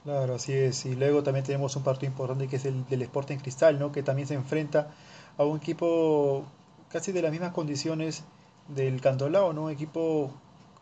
Claro, 0.04 0.36
así 0.36 0.54
es. 0.54 0.86
Y 0.86 0.96
luego 0.96 1.24
también 1.24 1.46
tenemos 1.46 1.76
un 1.76 1.84
partido 1.84 2.12
importante 2.12 2.48
que 2.48 2.58
es 2.58 2.66
el 2.66 2.88
del 2.88 3.02
Sporting 3.02 3.38
Cristal, 3.38 3.80
¿no? 3.80 3.92
Que 3.92 4.04
también 4.04 4.28
se 4.28 4.36
enfrenta 4.36 4.94
a 5.38 5.44
un 5.44 5.58
equipo 5.58 6.46
casi 6.90 7.12
de 7.12 7.22
las 7.22 7.32
mismas 7.32 7.54
condiciones 7.54 8.24
del 8.68 9.02
Cantolao, 9.02 9.52
¿no? 9.54 9.64
Un 9.64 9.72
equipo 9.72 10.32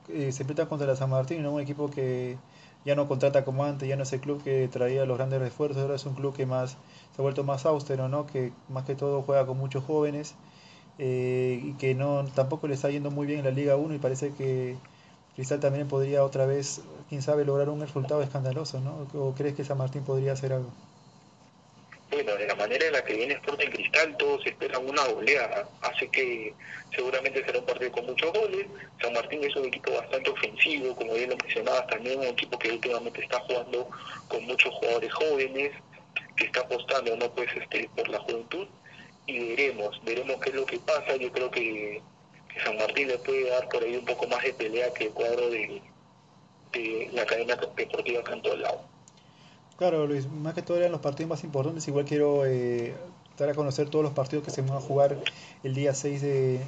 que 0.07 0.31
se 0.31 0.43
enfrenta 0.43 0.67
contra 0.67 0.87
la 0.87 0.95
San 0.95 1.09
Martín, 1.09 1.43
¿no? 1.43 1.53
Un 1.53 1.61
equipo 1.61 1.89
que 1.89 2.37
ya 2.85 2.95
no 2.95 3.07
contrata 3.07 3.45
como 3.45 3.63
antes, 3.65 3.87
ya 3.87 3.95
no 3.95 4.03
es 4.03 4.13
el 4.13 4.19
club 4.21 4.43
que 4.43 4.67
traía 4.67 5.05
los 5.05 5.17
grandes 5.17 5.39
refuerzos, 5.39 5.81
ahora 5.81 5.95
es 5.95 6.05
un 6.05 6.15
club 6.15 6.35
que 6.35 6.45
más 6.45 6.71
se 7.15 7.21
ha 7.21 7.23
vuelto 7.23 7.43
más 7.43 7.65
austero, 7.65 8.09
¿no? 8.09 8.27
Que 8.27 8.51
más 8.69 8.85
que 8.85 8.95
todo 8.95 9.21
juega 9.23 9.45
con 9.45 9.57
muchos 9.57 9.83
jóvenes 9.83 10.35
eh, 10.99 11.61
y 11.63 11.73
que 11.73 11.95
no 11.95 12.25
tampoco 12.35 12.67
le 12.67 12.75
está 12.75 12.89
yendo 12.89 13.11
muy 13.11 13.27
bien 13.27 13.39
en 13.39 13.45
la 13.45 13.51
Liga 13.51 13.75
1 13.77 13.95
y 13.95 13.99
parece 13.99 14.33
que 14.33 14.77
Cristal 15.35 15.59
también 15.59 15.87
podría 15.87 16.23
otra 16.23 16.45
vez, 16.45 16.81
quién 17.09 17.21
sabe, 17.21 17.45
lograr 17.45 17.69
un 17.69 17.79
resultado 17.81 18.21
escandaloso, 18.21 18.79
¿no? 18.81 19.07
¿O 19.19 19.33
crees 19.35 19.55
que 19.55 19.65
San 19.65 19.77
Martín 19.77 20.03
podría 20.03 20.33
hacer 20.33 20.53
algo? 20.53 20.69
Manera 22.63 22.85
en 22.85 22.93
la 22.93 23.03
que 23.03 23.15
viene 23.15 23.33
Sporting 23.33 23.71
Cristal, 23.71 24.15
todos 24.15 24.45
esperan 24.45 24.87
una 24.87 25.05
goleada, 25.07 25.67
así 25.81 26.07
que 26.07 26.53
seguramente 26.95 27.43
será 27.43 27.59
un 27.59 27.65
partido 27.65 27.91
con 27.91 28.05
muchos 28.05 28.31
goles. 28.31 28.67
San 29.01 29.11
Martín 29.11 29.43
es 29.43 29.53
un 29.57 29.65
equipo 29.65 29.91
bastante 29.91 30.29
ofensivo, 30.29 30.95
como 30.95 31.13
bien 31.13 31.31
lo 31.31 31.35
mencionabas, 31.35 31.87
también 31.87 32.19
un 32.19 32.27
equipo 32.27 32.57
que 32.57 32.71
últimamente 32.71 33.21
está 33.21 33.41
jugando 33.41 33.89
con 34.29 34.45
muchos 34.45 34.73
jugadores 34.75 35.13
jóvenes, 35.13 35.71
que 36.37 36.45
está 36.45 36.61
apostando 36.61 37.17
no 37.17 37.29
pues 37.33 37.49
este 37.53 37.89
por 37.97 38.07
la 38.07 38.19
juventud 38.19 38.65
y 39.25 39.39
veremos, 39.39 40.01
veremos 40.05 40.37
qué 40.39 40.49
es 40.51 40.55
lo 40.55 40.65
que 40.65 40.79
pasa. 40.79 41.17
Yo 41.17 41.33
creo 41.33 41.51
que 41.51 42.01
San 42.63 42.77
Martín 42.77 43.09
le 43.09 43.17
puede 43.17 43.49
dar 43.49 43.67
por 43.67 43.83
ahí 43.83 43.97
un 43.97 44.05
poco 44.05 44.25
más 44.27 44.41
de 44.41 44.53
pelea 44.53 44.93
que 44.93 45.07
el 45.07 45.11
cuadro 45.11 45.49
de, 45.49 45.81
la 47.11 47.25
cadena 47.25 47.57
deportiva 47.75 48.23
Lado. 48.55 48.92
Claro, 49.83 50.07
Luis, 50.07 50.31
más 50.31 50.53
que 50.53 50.61
todo 50.61 50.77
eran 50.77 50.93
los 50.93 51.01
partidos 51.01 51.29
más 51.29 51.43
importantes. 51.43 51.85
Igual 51.89 52.05
quiero 52.05 52.45
eh, 52.45 52.95
dar 53.37 53.49
a 53.49 53.53
conocer 53.53 53.89
todos 53.89 54.01
los 54.01 54.13
partidos 54.13 54.45
que 54.45 54.49
se 54.49 54.61
van 54.61 54.77
a 54.77 54.79
jugar 54.79 55.17
el 55.61 55.75
día 55.75 55.93
6 55.93 56.21
de, 56.21 56.61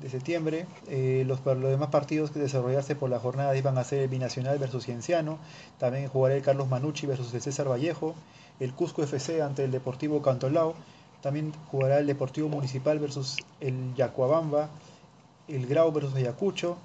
de 0.00 0.08
septiembre. 0.08 0.66
Eh, 0.88 1.24
los, 1.26 1.44
los, 1.44 1.60
demás 1.68 1.90
partidos 1.90 2.30
que 2.30 2.38
desarrollarse 2.38 2.96
por 2.96 3.10
la 3.10 3.18
jornada 3.18 3.54
iban 3.58 3.76
a 3.76 3.84
ser 3.84 3.98
el 4.00 4.08
Binacional 4.08 4.58
versus 4.58 4.86
Cienciano. 4.86 5.38
También 5.76 6.08
jugará 6.08 6.34
el 6.34 6.40
Carlos 6.40 6.66
Manucci 6.66 7.06
versus 7.06 7.34
el 7.34 7.42
César 7.42 7.70
Vallejo. 7.70 8.14
El 8.58 8.72
Cusco 8.72 9.02
FC 9.02 9.42
ante 9.42 9.62
el 9.62 9.70
Deportivo 9.70 10.22
Cantolao. 10.22 10.72
También 11.20 11.52
jugará 11.70 11.98
el 11.98 12.06
Deportivo 12.06 12.48
Municipal 12.48 12.98
versus 12.98 13.36
el 13.60 13.94
Yacuabamba. 13.96 14.70
El 15.46 15.66
Grau 15.66 15.92
versus 15.92 16.14
Ayacucho. 16.14 16.78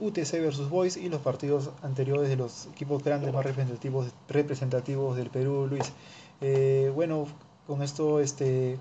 UTC 0.00 0.32
versus 0.40 0.68
Boys 0.68 0.96
y 0.96 1.08
los 1.08 1.20
partidos 1.20 1.70
anteriores 1.82 2.28
de 2.28 2.36
los 2.36 2.66
equipos 2.66 3.02
grandes 3.02 3.32
más 3.32 3.44
representativos, 3.44 4.08
representativos 4.28 5.16
del 5.16 5.30
Perú, 5.30 5.66
Luis. 5.68 5.92
Eh, 6.40 6.92
bueno, 6.94 7.26
con 7.66 7.82
esto 7.82 8.20
este 8.20 8.78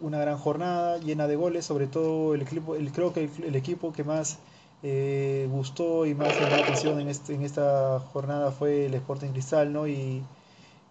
una 0.00 0.18
gran 0.18 0.36
jornada 0.36 0.98
llena 0.98 1.28
de 1.28 1.36
goles, 1.36 1.64
sobre 1.64 1.86
todo 1.86 2.34
el 2.34 2.42
equipo, 2.42 2.74
el, 2.74 2.90
creo 2.92 3.12
que 3.12 3.30
el, 3.46 3.54
equipo 3.54 3.92
que 3.92 4.02
más 4.04 4.38
eh, 4.82 5.48
gustó 5.50 6.06
y 6.06 6.14
más 6.14 6.38
llamó 6.40 6.56
la 6.56 6.62
atención 6.62 7.00
en, 7.00 7.08
este, 7.08 7.34
en 7.34 7.42
esta 7.42 8.00
jornada 8.12 8.50
fue 8.50 8.86
el 8.86 8.94
Sporting 8.94 9.30
Cristal, 9.30 9.72
¿no? 9.72 9.86
Y, 9.86 10.22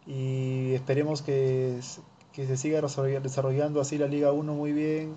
y 0.07 0.73
esperemos 0.73 1.21
que, 1.21 1.79
que, 2.31 2.47
se 2.47 2.57
siga 2.57 2.81
desarrollando 2.81 3.81
así 3.81 3.97
la 3.97 4.07
Liga 4.07 4.31
1 4.31 4.53
muy 4.53 4.71
bien, 4.71 5.15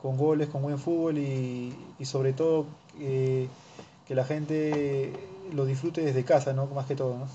con 0.00 0.16
goles, 0.16 0.48
con 0.48 0.62
buen 0.62 0.78
fútbol 0.78 1.18
y, 1.18 1.74
y 1.98 2.04
sobre 2.06 2.32
todo 2.32 2.66
eh, 3.00 3.48
que 4.06 4.14
la 4.14 4.24
gente 4.24 5.12
lo 5.52 5.64
disfrute 5.64 6.00
desde 6.00 6.24
casa, 6.24 6.52
¿no? 6.52 6.66
Más 6.66 6.86
que 6.86 6.96
todo, 6.96 7.18
¿no? 7.18 7.28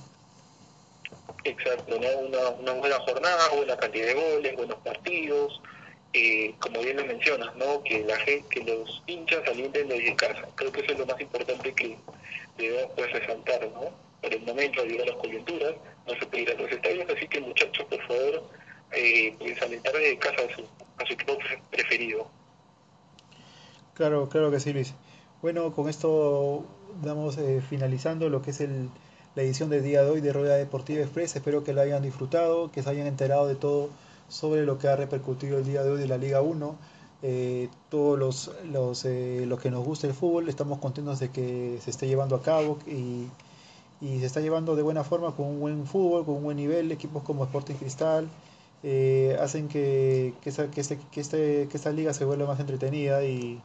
Exacto, 1.43 1.99
¿no? 1.99 2.19
Una, 2.19 2.49
una 2.49 2.71
buena 2.73 2.99
jornada, 2.99 3.49
buena 3.55 3.77
cantidad 3.77 4.07
de 4.07 4.13
goles, 4.13 4.55
buenos 4.55 4.77
partidos, 4.77 5.61
eh, 6.13 6.53
como 6.59 6.81
bien 6.81 6.97
lo 6.97 7.05
mencionas, 7.05 7.55
¿no? 7.55 7.81
que 7.83 8.03
la 8.03 8.17
gente, 8.17 8.45
que 8.49 8.63
los 8.63 9.01
hinchas 9.07 9.47
alienten 9.47 9.87
desde 9.87 10.15
casa. 10.15 10.47
Creo 10.55 10.71
que 10.71 10.81
eso 10.81 10.91
es 10.91 10.99
lo 10.99 11.05
más 11.05 11.19
importante 11.21 11.73
que 11.73 11.97
debemos 12.57 12.91
pues, 12.95 13.11
resaltar, 13.13 13.69
¿no? 13.73 13.91
Por 14.21 14.33
el 14.33 14.41
momento, 14.41 14.81
debido 14.83 15.03
a 15.03 15.07
las 15.07 15.15
coyunturas, 15.15 15.73
no 16.05 16.13
se 16.13 16.25
puede 16.27 16.43
ir 16.43 16.51
a 16.51 16.61
los 16.61 16.69
estadios, 16.69 17.09
así 17.09 17.27
que 17.27 17.39
muchachos, 17.39 17.85
por 17.85 18.07
favor, 18.07 18.43
eh, 18.91 19.33
pues 19.39 19.61
alentar 19.61 19.93
desde 19.93 20.17
casa 20.17 20.41
a 20.41 20.55
su, 20.55 20.61
a 20.97 21.05
su 21.05 21.13
equipo 21.13 21.37
preferido. 21.71 22.27
Claro, 23.93 24.27
claro 24.29 24.51
que 24.51 24.59
sí, 24.59 24.73
Luis. 24.73 24.93
Bueno, 25.41 25.73
con 25.73 25.89
esto 25.89 26.63
damos 27.01 27.37
eh, 27.39 27.61
finalizando 27.67 28.29
lo 28.29 28.43
que 28.43 28.51
es 28.51 28.61
el, 28.61 28.89
la 29.35 29.41
edición 29.41 29.71
del 29.71 29.83
día 29.83 30.03
de 30.03 30.11
hoy 30.11 30.21
de 30.21 30.31
Rueda 30.33 30.55
Deportiva 30.55 31.01
Express. 31.01 31.35
Espero 31.35 31.63
que 31.63 31.73
la 31.73 31.81
hayan 31.81 32.03
disfrutado, 32.03 32.71
que 32.71 32.83
se 32.83 32.89
hayan 32.91 33.07
enterado 33.07 33.47
de 33.47 33.55
todo 33.55 33.89
sobre 34.29 34.65
lo 34.65 34.77
que 34.77 34.87
ha 34.87 34.95
repercutido 34.95 35.57
el 35.57 35.65
día 35.65 35.83
de 35.83 35.89
hoy 35.89 35.99
de 35.99 36.07
la 36.07 36.17
Liga 36.17 36.41
1. 36.41 36.75
Eh, 37.23 37.69
todos 37.89 38.19
los, 38.19 38.51
los, 38.71 39.05
eh, 39.05 39.45
los, 39.47 39.59
que 39.59 39.71
nos 39.71 39.83
gusta 39.83 40.07
el 40.07 40.13
fútbol 40.13 40.47
estamos 40.47 40.79
contentos 40.79 41.19
de 41.19 41.29
que 41.29 41.79
se 41.81 41.89
esté 41.89 42.07
llevando 42.07 42.35
a 42.35 42.41
cabo 42.41 42.77
y, 42.87 43.27
y, 43.99 44.19
se 44.19 44.25
está 44.25 44.41
llevando 44.41 44.75
de 44.75 44.81
buena 44.83 45.03
forma 45.03 45.35
con 45.35 45.47
un 45.47 45.59
buen 45.59 45.85
fútbol, 45.85 46.25
con 46.25 46.35
un 46.35 46.43
buen 46.43 46.57
nivel, 46.57 46.91
equipos 46.91 47.23
como 47.23 47.43
Sporting 47.45 47.75
Cristal 47.75 48.27
eh, 48.83 49.37
hacen 49.39 49.67
que, 49.67 50.33
que, 50.41 50.49
esta, 50.49 50.71
que, 50.71 50.81
este, 50.81 50.99
que, 51.11 51.21
este, 51.21 51.67
que 51.69 51.77
esta 51.77 51.91
liga 51.91 52.13
se 52.13 52.25
vuelva 52.25 52.47
más 52.47 52.59
entretenida 52.59 53.23
y, 53.23 53.61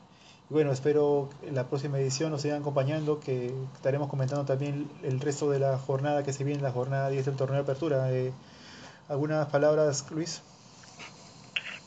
bueno, 0.48 0.70
espero 0.70 1.28
en 1.42 1.54
la 1.54 1.64
próxima 1.64 1.98
edición 1.98 2.30
nos 2.30 2.42
sigan 2.42 2.61
acompañando, 2.61 3.18
que 3.18 3.52
estaremos 3.74 4.09
comentando 4.09 4.44
también 4.44 4.88
el 5.02 5.20
resto 5.20 5.50
de 5.50 5.59
la 5.59 5.76
jornada 5.76 6.22
que 6.22 6.32
se 6.32 6.44
viene, 6.44 6.62
la 6.62 6.70
jornada 6.70 7.09
10 7.09 7.26
del 7.26 7.37
torneo 7.37 7.56
de 7.56 7.62
apertura. 7.62 8.09
¿Algunas 9.09 9.46
palabras, 9.48 10.06
Luis? 10.11 10.42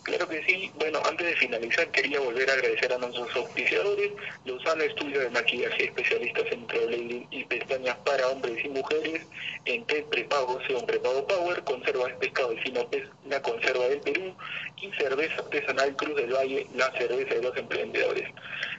Claro 0.04 0.28
que 0.28 0.44
sí. 0.46 0.72
Bueno, 0.76 1.02
antes 1.06 1.28
de 1.28 1.36
finalizar, 1.36 1.92
quería 1.92 2.20
volver 2.20 2.50
a 2.50 2.54
agradecer 2.54 2.92
a 2.94 2.98
nuestros 2.98 3.36
auspiciadores, 3.36 4.12
Lozano 4.46 4.84
Estudio 4.84 5.20
de 5.20 5.30
Maquillaje, 5.30 5.86
especialistas 5.86 6.46
en 6.52 6.62
microblading 6.62 7.28
y 7.32 7.44
pestañas 7.44 7.98
para 8.06 8.28
hombres 8.30 8.64
y 8.64 8.70
mujeres, 8.70 9.22
en 9.66 9.86
TED 9.86 10.06
Prepago, 10.06 10.60
Seon 10.66 10.86
Prepago 10.86 11.28
Power, 11.28 11.64
conserva 11.64 12.08
de 12.08 12.14
pescado 12.16 12.50
del 12.50 12.62
fino 12.62 12.90
pez, 12.90 13.04
la 13.26 13.42
conserva 13.42 13.88
del 13.88 14.02
Perú, 14.02 14.36
y 14.82 14.92
cerveza 14.94 15.36
artesanal 15.36 15.96
Cruz 15.96 16.16
del 16.16 16.34
Valle, 16.34 16.68
la 16.74 16.92
cerveza 16.98 17.36
de 17.36 17.44
los 17.44 17.58
emprendedores. 17.58 18.30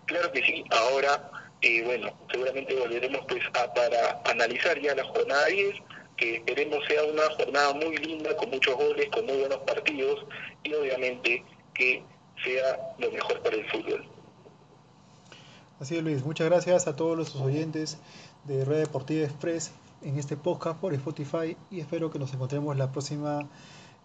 Claro 0.06 0.32
que 0.32 0.42
sí, 0.42 0.64
ahora, 0.70 1.30
eh, 1.60 1.82
bueno, 1.84 2.12
seguramente 2.32 2.74
volveremos 2.74 3.20
pues 3.28 3.44
a, 3.54 3.72
para 3.74 4.20
analizar 4.24 4.80
ya 4.80 4.94
la 4.94 5.04
jornada 5.04 5.46
10, 5.46 5.74
que 6.20 6.36
esperemos 6.36 6.84
sea 6.86 7.02
una 7.04 7.22
jornada 7.34 7.72
muy 7.72 7.96
linda, 7.96 8.36
con 8.36 8.50
muchos 8.50 8.76
goles, 8.76 9.08
con 9.10 9.24
muy 9.24 9.38
buenos 9.38 9.58
partidos 9.58 10.26
y 10.62 10.74
obviamente 10.74 11.42
que 11.74 12.04
sea 12.44 12.94
lo 12.98 13.10
mejor 13.10 13.40
para 13.40 13.56
el 13.56 13.68
fútbol. 13.70 14.04
Así 15.80 15.96
es 15.96 16.02
Luis, 16.02 16.22
muchas 16.22 16.48
gracias 16.48 16.86
a 16.86 16.94
todos 16.94 17.16
los 17.16 17.34
oyentes 17.36 17.98
de 18.44 18.66
Red 18.66 18.80
Deportiva 18.80 19.24
Express 19.24 19.72
en 20.02 20.18
este 20.18 20.36
podcast 20.36 20.78
por 20.78 20.92
Spotify 20.92 21.56
y 21.70 21.80
espero 21.80 22.10
que 22.10 22.18
nos 22.18 22.34
encontremos 22.34 22.76
la 22.76 22.92
próxima, 22.92 23.48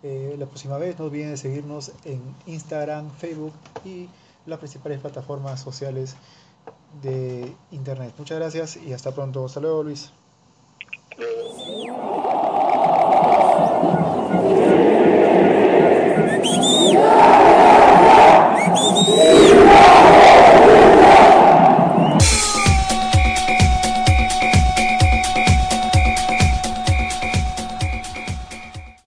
eh, 0.01 0.36
la 0.39 0.45
próxima 0.45 0.78
vez. 0.78 0.97
No 0.97 1.06
olviden 1.06 1.38
seguirnos 1.38 1.91
en 2.06 2.21
Instagram, 2.45 3.12
Facebook 3.12 3.54
y 3.84 4.08
las 4.45 4.60
principales 4.60 5.01
plataformas 5.01 5.62
sociales 5.62 6.15
de 7.01 7.54
Internet. 7.71 8.13
Muchas 8.17 8.39
gracias 8.39 8.78
y 8.78 8.93
hasta 8.93 9.13
pronto. 9.13 9.43
Hasta 9.43 9.60
luego 9.60 9.84
Luis. 9.84 10.13
Yeah. 11.17 12.35